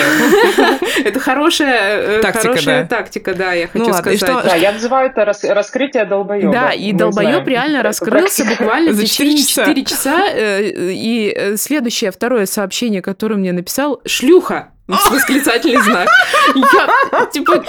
[1.03, 4.19] Это хорошая хорошая тактика, да, я хочу сказать.
[4.21, 6.51] Да, я называю это раскрытие долбоеба.
[6.51, 9.65] Да, и долбоеб реально раскрылся буквально за 4 часа.
[9.65, 10.27] 4 часа.
[10.33, 16.07] И э, следующее, второе сообщение, которое мне написал, шлюха восклицательный знак.
[16.55, 17.63] Я, типа, шок,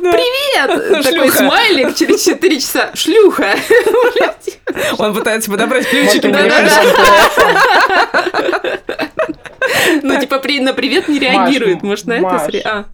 [0.00, 1.04] Привет!
[1.04, 2.90] Такой смайлик через 4 часа.
[2.94, 3.54] Шлюха.
[4.98, 6.26] Он пытается подобрать ключики.
[10.02, 11.82] Ну, типа, на привет не реагирует.
[11.82, 12.86] Может, на это...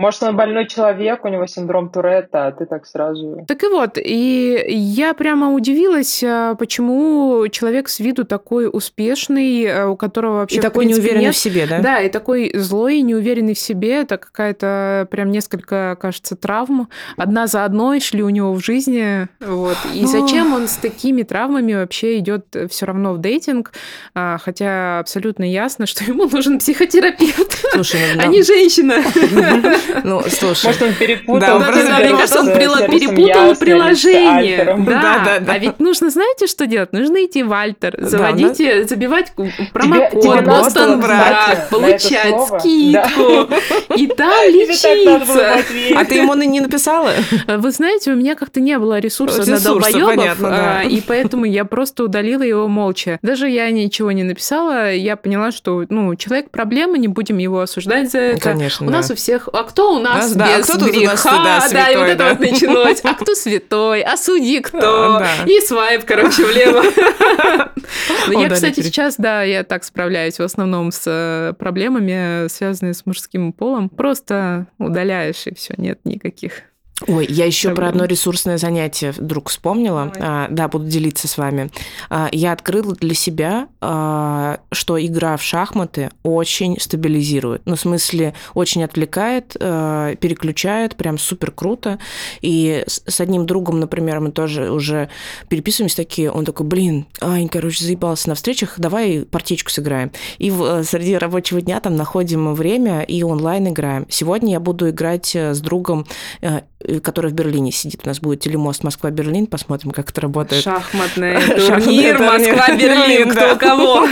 [0.00, 3.44] Может, он больной человек, у него синдром Туретта, а ты так сразу...
[3.48, 9.88] Так и вот, и я прямо удивилась, а, почему человек с виду такой успешный, а,
[9.88, 10.58] у которого вообще...
[10.58, 11.34] И такой неуверенный нет...
[11.34, 11.80] в себе, да?
[11.80, 14.02] Да, и такой злой, неуверенный в себе.
[14.02, 16.88] Это какая-то прям несколько, кажется, травм.
[17.16, 19.26] Одна за одной шли у него в жизни.
[19.40, 19.78] Вот.
[19.92, 23.72] И зачем он с такими травмами вообще идет все равно в дейтинг?
[24.14, 29.02] А, хотя абсолютно ясно, что ему нужен психотерапевт, Слушай, ну, а не женщина.
[30.04, 30.66] Ну, слушай.
[30.66, 31.58] Может, он перепутал.
[31.58, 34.76] Да, да, мне кажется, он перепутал приложение.
[34.78, 35.52] Да, да, да.
[35.52, 36.92] А ведь нужно, знаете, что делать?
[36.92, 39.32] Нужно идти в Альтер, заводить, забивать
[39.72, 43.48] промокод, Бостон брак, получать скидку
[43.96, 45.58] и там лечиться.
[45.96, 47.12] А ты ему не написала?
[47.46, 52.04] Вы знаете, у меня как-то не было ресурса на долбоебов, а, и поэтому я просто
[52.04, 53.18] удалила его молча.
[53.22, 58.10] Даже я ничего не написала, я поняла, что, ну, человек проблема, не будем его осуждать
[58.10, 58.40] за это.
[58.40, 59.48] Конечно, У нас у всех...
[59.52, 61.42] А кто у нас, да, без кто греха?
[61.44, 63.00] Нас, да, святой, да, и вот это вот началось.
[63.04, 64.02] А кто святой?
[64.02, 65.20] А судьи кто?
[65.20, 65.28] Да.
[65.46, 66.82] И свайп, короче, влево.
[68.40, 73.52] Я, кстати, сейчас, да, я так справляюсь в основном с э, проблемами, связанными с мужским
[73.52, 73.88] полом.
[73.88, 76.64] Просто удаляешь, и все, нет никаких
[77.06, 80.12] Ой, я еще про одно ресурсное занятие вдруг вспомнила.
[80.18, 81.70] А, да, буду делиться с вами.
[82.10, 87.62] А, я открыла для себя, а, что игра в шахматы очень стабилизирует.
[87.66, 92.00] Ну, в смысле, очень отвлекает, а, переключает, прям супер круто.
[92.40, 95.08] И с, с одним другом, например, мы тоже уже
[95.48, 96.32] переписываемся такие.
[96.32, 100.10] Он такой, блин, Ань, короче, заебался на встречах, давай партичку сыграем.
[100.38, 104.06] И в, э, среди рабочего дня там находим время и онлайн играем.
[104.08, 106.06] Сегодня я буду играть э, с другом
[106.40, 106.62] э,
[107.02, 108.02] который в Берлине сидит.
[108.04, 109.46] У нас будет телемост Москва-Берлин.
[109.46, 110.62] Посмотрим, как это работает.
[110.62, 111.34] Шахматный
[111.66, 113.30] турнир Москва-Берлин.
[113.30, 114.06] Кто кого.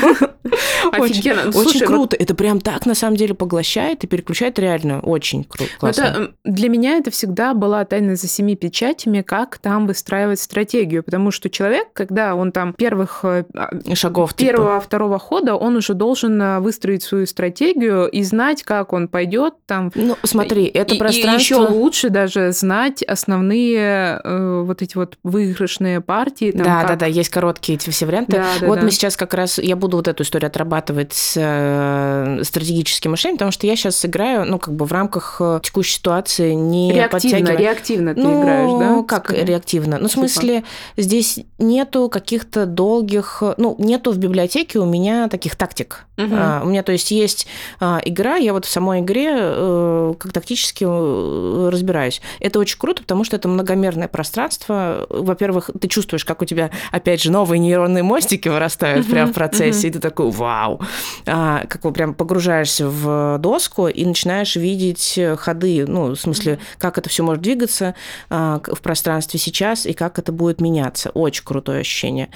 [0.92, 1.50] Офигенно.
[1.56, 2.16] Очень ну круто.
[2.16, 5.00] Это прям так, на самом деле, поглощает и переключает реально.
[5.00, 5.88] Очень круто.
[5.88, 11.04] Это, для меня это всегда была тайна за семи печатями, как там выстраивать стратегию.
[11.04, 14.50] Потому что человек, когда он там первых э, а, шагов типа.
[14.50, 19.54] первого, второго хода, он уже должен э, выстроить свою стратегию и знать, как он пойдет
[19.66, 19.92] там.
[19.94, 21.36] Ну, смотри, это пространство...
[21.36, 26.50] Еще лучше даже знать основные э, вот эти вот выигрышные партии.
[26.52, 26.90] Там, да, как...
[26.90, 28.32] да, да, есть короткие эти все варианты.
[28.32, 28.84] Да, да, вот да.
[28.84, 33.52] мы сейчас как раз, я буду вот эту историю отрабатывать с э, стратегическим мышлением, потому
[33.52, 37.56] что я сейчас играю, ну, как бы в рамках э, текущей ситуации не реактивно, подтягивая...
[37.56, 38.90] реактивно ты ну, играешь, да?
[38.90, 39.44] Ну, как Скажи.
[39.44, 39.98] реактивно?
[39.98, 40.20] Ну, в типа.
[40.20, 40.64] смысле,
[40.96, 43.42] здесь нету каких-то долгих...
[43.56, 46.06] Ну, нету в библиотеке у меня таких тактик.
[46.18, 46.28] Угу.
[46.32, 47.46] А, у меня, то есть, есть
[47.78, 52.22] а, игра, я вот в самой игре э, как тактически э, разбираюсь.
[52.46, 55.04] Это очень круто, потому что это многомерное пространство.
[55.10, 59.88] Во-первых, ты чувствуешь, как у тебя, опять же, новые нейронные мостики вырастают прямо в процессе,
[59.88, 60.80] и ты такой, вау,
[61.26, 66.98] а, как бы прям погружаешься в доску и начинаешь видеть ходы, ну, в смысле, как
[66.98, 67.96] это все может двигаться
[68.30, 71.10] а, в пространстве сейчас и как это будет меняться.
[71.10, 72.28] Очень крутое ощущение.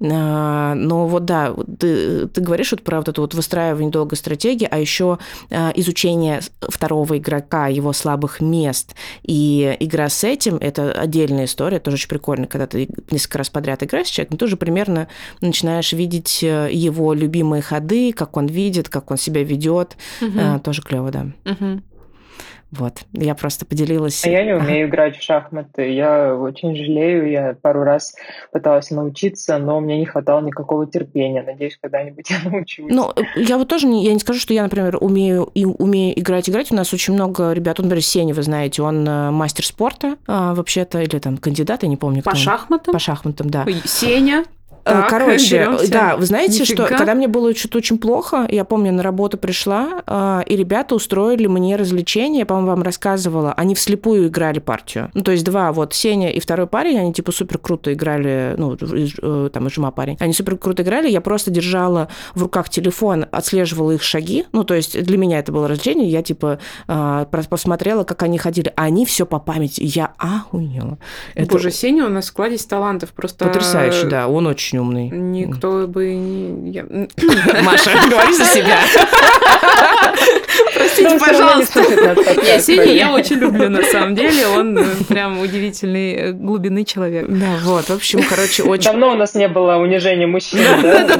[0.00, 4.66] А, но вот да, ты, ты говоришь вот про вот это вот выстраивание долгой стратегии,
[4.70, 5.18] а еще
[5.50, 11.80] а, изучение второго игрока, его слабых мест и и игра с этим– это отдельная история,
[11.80, 15.08] тоже очень прикольно, когда ты несколько раз подряд играешь с человеком, ты уже примерно
[15.40, 19.96] начинаешь видеть э, его любимые ходы, как он видит, как он себя ведет.
[20.20, 20.60] Угу.
[20.62, 21.26] тоже клево, да.
[21.44, 21.82] Угу.
[22.72, 24.24] Вот, я просто поделилась.
[24.24, 25.92] А я не умею играть в шахматы.
[25.92, 27.28] Я очень жалею.
[27.28, 28.14] Я пару раз
[28.52, 31.42] пыталась научиться, но меня не хватало никакого терпения.
[31.42, 32.86] Надеюсь, когда-нибудь я научусь.
[32.88, 36.48] Ну, я вот тоже не, я не скажу, что я, например, умею и умею играть,
[36.48, 36.70] играть.
[36.70, 37.80] У нас очень много ребят.
[37.80, 41.88] Он, например, Сеня, вы знаете, он э, мастер спорта а, вообще-то, или там кандидат, я
[41.88, 42.22] не помню.
[42.22, 42.92] По шахматам?
[42.92, 43.66] По шахматам, да.
[43.84, 44.44] Сеня?
[44.84, 45.90] Э, так, Короче, беремся.
[45.90, 46.86] да, вы знаете, Нифига.
[46.86, 50.94] что когда мне было что-то очень плохо, я помню, на работу пришла, э, и ребята
[50.94, 55.10] устроили мне развлечение, я, по-моему, вам рассказывала, они вслепую играли партию.
[55.14, 58.76] Ну, то есть два, вот Сеня и второй парень, они типа супер круто играли, ну,
[58.80, 63.26] э, там, и Жма парень, они супер круто играли, я просто держала в руках телефон,
[63.30, 66.58] отслеживала их шаги, ну, то есть для меня это было развлечение, я типа
[67.50, 70.98] посмотрела, как они ходили, а они все по памяти, я охуела.
[71.34, 71.52] Это...
[71.52, 73.44] Боже, Сеня у нас в складе талантов просто...
[73.44, 75.10] Потрясающий, да, он очень умный.
[75.10, 76.82] Никто бы не...
[77.62, 78.78] Маша, говори за себя.
[80.74, 81.82] Простите, пожалуйста.
[82.46, 84.46] Я Сеня я очень люблю, на самом деле.
[84.48, 87.26] Он э, прям удивительной э, глубины человек.
[87.28, 87.86] Да, вот.
[87.86, 88.84] В общем, короче, очень...
[88.84, 91.18] Давно у нас не было унижения мужчин, да?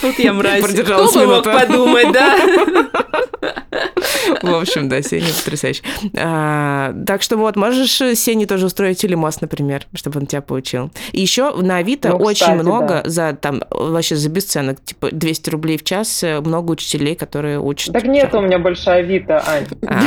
[0.00, 0.62] Тут я мразь.
[0.62, 2.36] Продержалась Кто мог подумать, да?
[4.42, 5.82] В общем, да, Сеня потрясающий.
[6.16, 10.90] А, так что вот, можешь Сене тоже устроить телемост, например, чтобы он тебя поучил.
[11.12, 13.10] И еще на Авито ну, очень кстати, много да.
[13.10, 17.92] за там вообще за бесценок, типа 200 рублей в час, э, много учителей, которые учат.
[17.92, 19.66] Так нет у меня больше Авито, Ань.
[19.86, 20.02] А.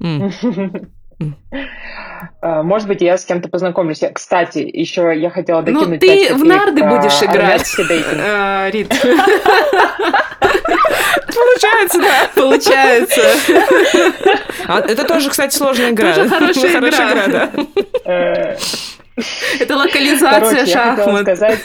[2.40, 4.02] А, может быть, я с кем-то познакомлюсь.
[4.14, 6.00] Кстати, еще я хотела ну, докинуть...
[6.02, 8.90] Ну, ты в нарды будешь играть, э, Рит.
[11.34, 12.30] Получается, да.
[12.34, 13.22] Получается.
[14.66, 16.14] А, это тоже, кстати, сложная игра.
[16.14, 17.48] Тоже хорошая, хорошая игра.
[18.04, 18.56] да.
[19.58, 21.22] Это локализация Короче, шахмат.
[21.22, 21.58] Сказать...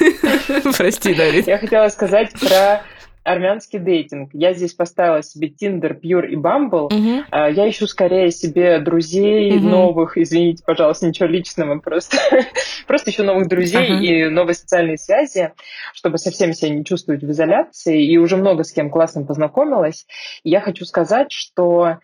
[0.78, 1.47] Прости, Дарит.
[1.47, 2.84] Я хотела сказать про
[3.26, 4.30] армянский дейтинг.
[4.34, 6.89] Я здесь поставила себе Tinder, Pure и Bumble.
[6.89, 7.53] Uh-huh.
[7.53, 9.59] Я ищу скорее себе друзей uh-huh.
[9.59, 10.17] новых.
[10.17, 11.80] Извините, пожалуйста, ничего личного.
[11.80, 12.17] Просто,
[12.88, 13.99] просто ищу новых друзей uh-huh.
[13.99, 15.53] и новые социальные связи,
[15.93, 18.05] чтобы совсем себя не чувствовать в изоляции.
[18.05, 20.05] И уже много с кем классно познакомилась.
[20.43, 21.97] И я хочу сказать, что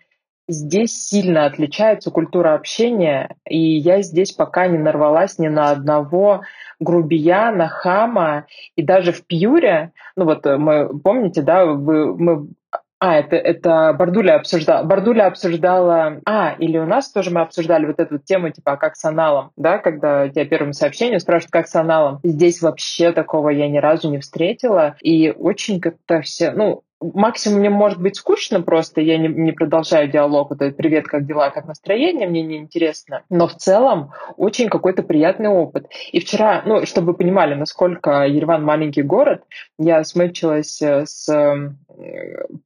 [0.51, 6.41] здесь сильно отличается культура общения, и я здесь пока не нарвалась ни на одного
[6.79, 8.45] грубияна, хама,
[8.75, 12.47] и даже в Пьюре, ну вот э, мы, помните, да, вы, мы
[13.03, 14.83] а, это, это Бардуля обсуждала.
[14.85, 16.21] Бардуля обсуждала...
[16.23, 19.49] А, или у нас тоже мы обсуждали вот эту тему, типа, а как с аналом,
[19.55, 22.19] да, когда тебя первым сообщением спрашивают, как с аналом.
[22.23, 24.97] Здесь вообще такого я ни разу не встретила.
[25.01, 26.51] И очень как-то все...
[26.51, 31.07] Ну, максимум мне может быть скучно просто, я не, не продолжаю диалог, вот этот «Привет,
[31.07, 33.23] как дела, как настроение?» мне не интересно.
[33.29, 35.87] Но в целом очень какой-то приятный опыт.
[36.11, 39.43] И вчера, ну, чтобы вы понимали, насколько Ереван маленький город,
[39.79, 41.73] я смычилась э, с э,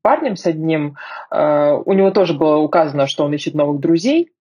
[0.02, 0.98] парнем, с одним,
[1.32, 4.32] э, у него тоже было указано, что он ищет новых друзей,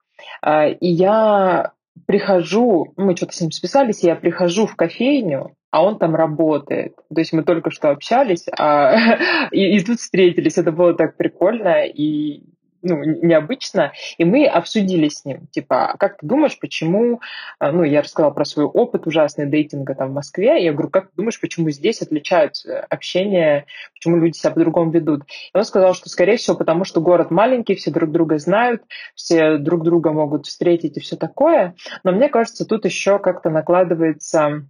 [0.47, 1.73] и я
[2.07, 6.95] прихожу, мы что-то с ним списались, я прихожу в кофейню, а он там работает.
[7.13, 10.59] То есть мы только что общались, а, и, и тут встретились.
[10.59, 12.54] Это было так прикольно и
[12.85, 13.93] ну, необычно.
[14.19, 17.21] И мы обсудили с ним, типа, а как ты думаешь, почему...
[17.59, 20.61] А, ну, я рассказала про свой опыт ужасный дейтинга там в Москве.
[20.61, 25.23] И я говорю, как ты думаешь, почему здесь отличаются общение, почему люди себя по-другому ведут?
[25.25, 28.83] И он сказал, что, скорее всего, потому что город маленький, все друг друга знают,
[29.15, 31.75] все друг друга могут встретить и все такое.
[32.05, 34.67] Но мне кажется, тут еще как-то накладывается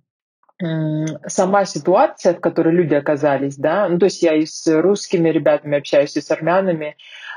[1.27, 5.79] сама ситуация, в которой люди оказались, да, ну, то есть я и с русскими ребятами
[5.79, 6.97] общаюсь, и с армянами,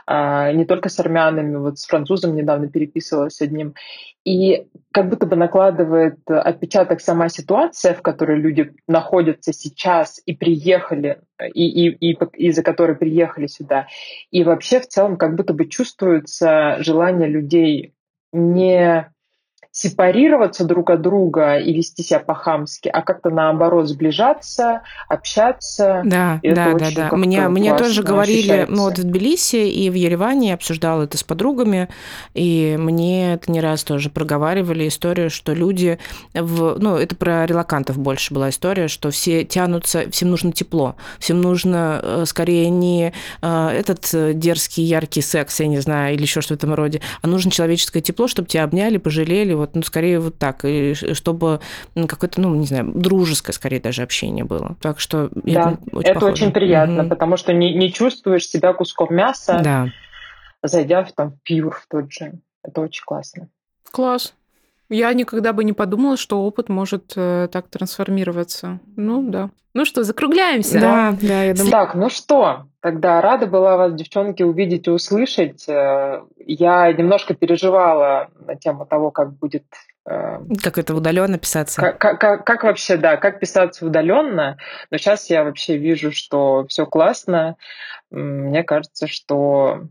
[0.10, 3.74] не только с армянами, вот с французом недавно переписывалась с одним,
[4.24, 11.22] и как будто бы накладывает отпечаток сама ситуация, в которой люди находятся сейчас и приехали,
[11.54, 13.88] и, и, и из-за которой приехали сюда,
[14.32, 17.94] и вообще в целом как будто бы чувствуется желание людей
[18.32, 19.12] не
[19.72, 26.02] сепарироваться друг от друга и вести себя по-хамски, а как-то наоборот сближаться, общаться.
[26.04, 27.10] Да, и да, да, да.
[27.16, 31.24] Мне, мне тоже говорили, ну вот в Тбилиси и в Ереване я обсуждала это с
[31.24, 31.90] подругами,
[32.34, 36.00] и мне это не раз тоже проговаривали историю, что люди,
[36.34, 41.42] в, ну это про релакантов больше была история, что все тянутся, всем нужно тепло, всем
[41.42, 46.66] нужно э, скорее не э, этот дерзкий, яркий секс, я не знаю, или еще что-то
[46.66, 50.20] в этом роде, а нужно человеческое тепло, чтобы тебя обняли, пожалели, вот вот, ну, скорее
[50.20, 51.60] вот так, и чтобы
[52.08, 54.76] какое-то, ну, не знаю, дружеское, скорее даже общение было.
[54.82, 57.10] Так что да, это очень, это очень приятно, угу.
[57.10, 59.88] потому что не, не чувствуешь себя куском мяса, да.
[60.64, 62.34] зайдя в там пьюр в тот же.
[62.64, 63.50] Это очень классно.
[63.92, 64.34] Класс.
[64.90, 68.80] Я никогда бы не подумала, что опыт может э, так трансформироваться.
[68.96, 69.50] Ну да.
[69.74, 70.80] Ну что, закругляемся?
[70.80, 71.72] Да, да, я думаю.
[71.72, 75.68] Так, ну что, тогда рада была вас, девчонки, увидеть и услышать.
[75.68, 79.66] Э, я немножко переживала на тему того, как будет
[80.06, 81.82] э, как это удаленно писаться?
[81.82, 84.58] Как, как, как вообще, да, как писаться удаленно.
[84.90, 87.58] Но сейчас я вообще вижу, что все классно.
[88.10, 89.82] Мне кажется, что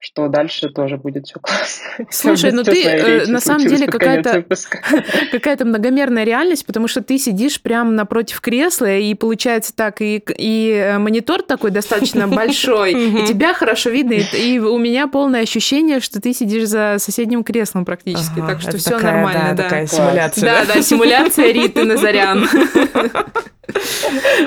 [0.00, 2.06] что дальше тоже будет все классно.
[2.10, 4.44] Слушай, ну ты э, на самом деле какая-то
[5.32, 10.70] какая-то многомерная реальность, потому что ты сидишь прямо напротив кресла, и получается так, и, и
[10.70, 15.98] э, монитор такой достаточно большой, и тебя хорошо видно, и, и у меня полное ощущение,
[15.98, 19.40] что ты сидишь за соседним креслом практически, ага, так что все такая, нормально.
[19.50, 20.44] Да, да, такая симуляция.
[20.44, 22.48] Да, да, симуляция Риты Назарян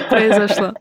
[0.09, 0.73] произошла.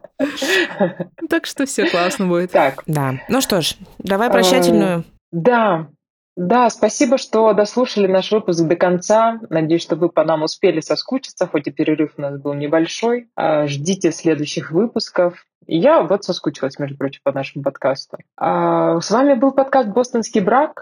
[1.29, 2.53] Так что все классно будет.
[2.53, 2.83] Так.
[2.87, 3.15] Да.
[3.29, 5.05] Ну что ж, давай прощательную.
[5.33, 5.89] Да.
[6.37, 9.41] Да, спасибо, что дослушали наш выпуск до конца.
[9.51, 13.29] Надеюсь, что вы по нам успели соскучиться, хоть и перерыв у нас был небольшой.
[13.35, 15.45] А, ждите следующих выпусков.
[15.67, 18.17] Я вот соскучилась, между прочим, по нашему подкасту.
[18.37, 20.73] А, с вами был подкаст «Бостонский брак».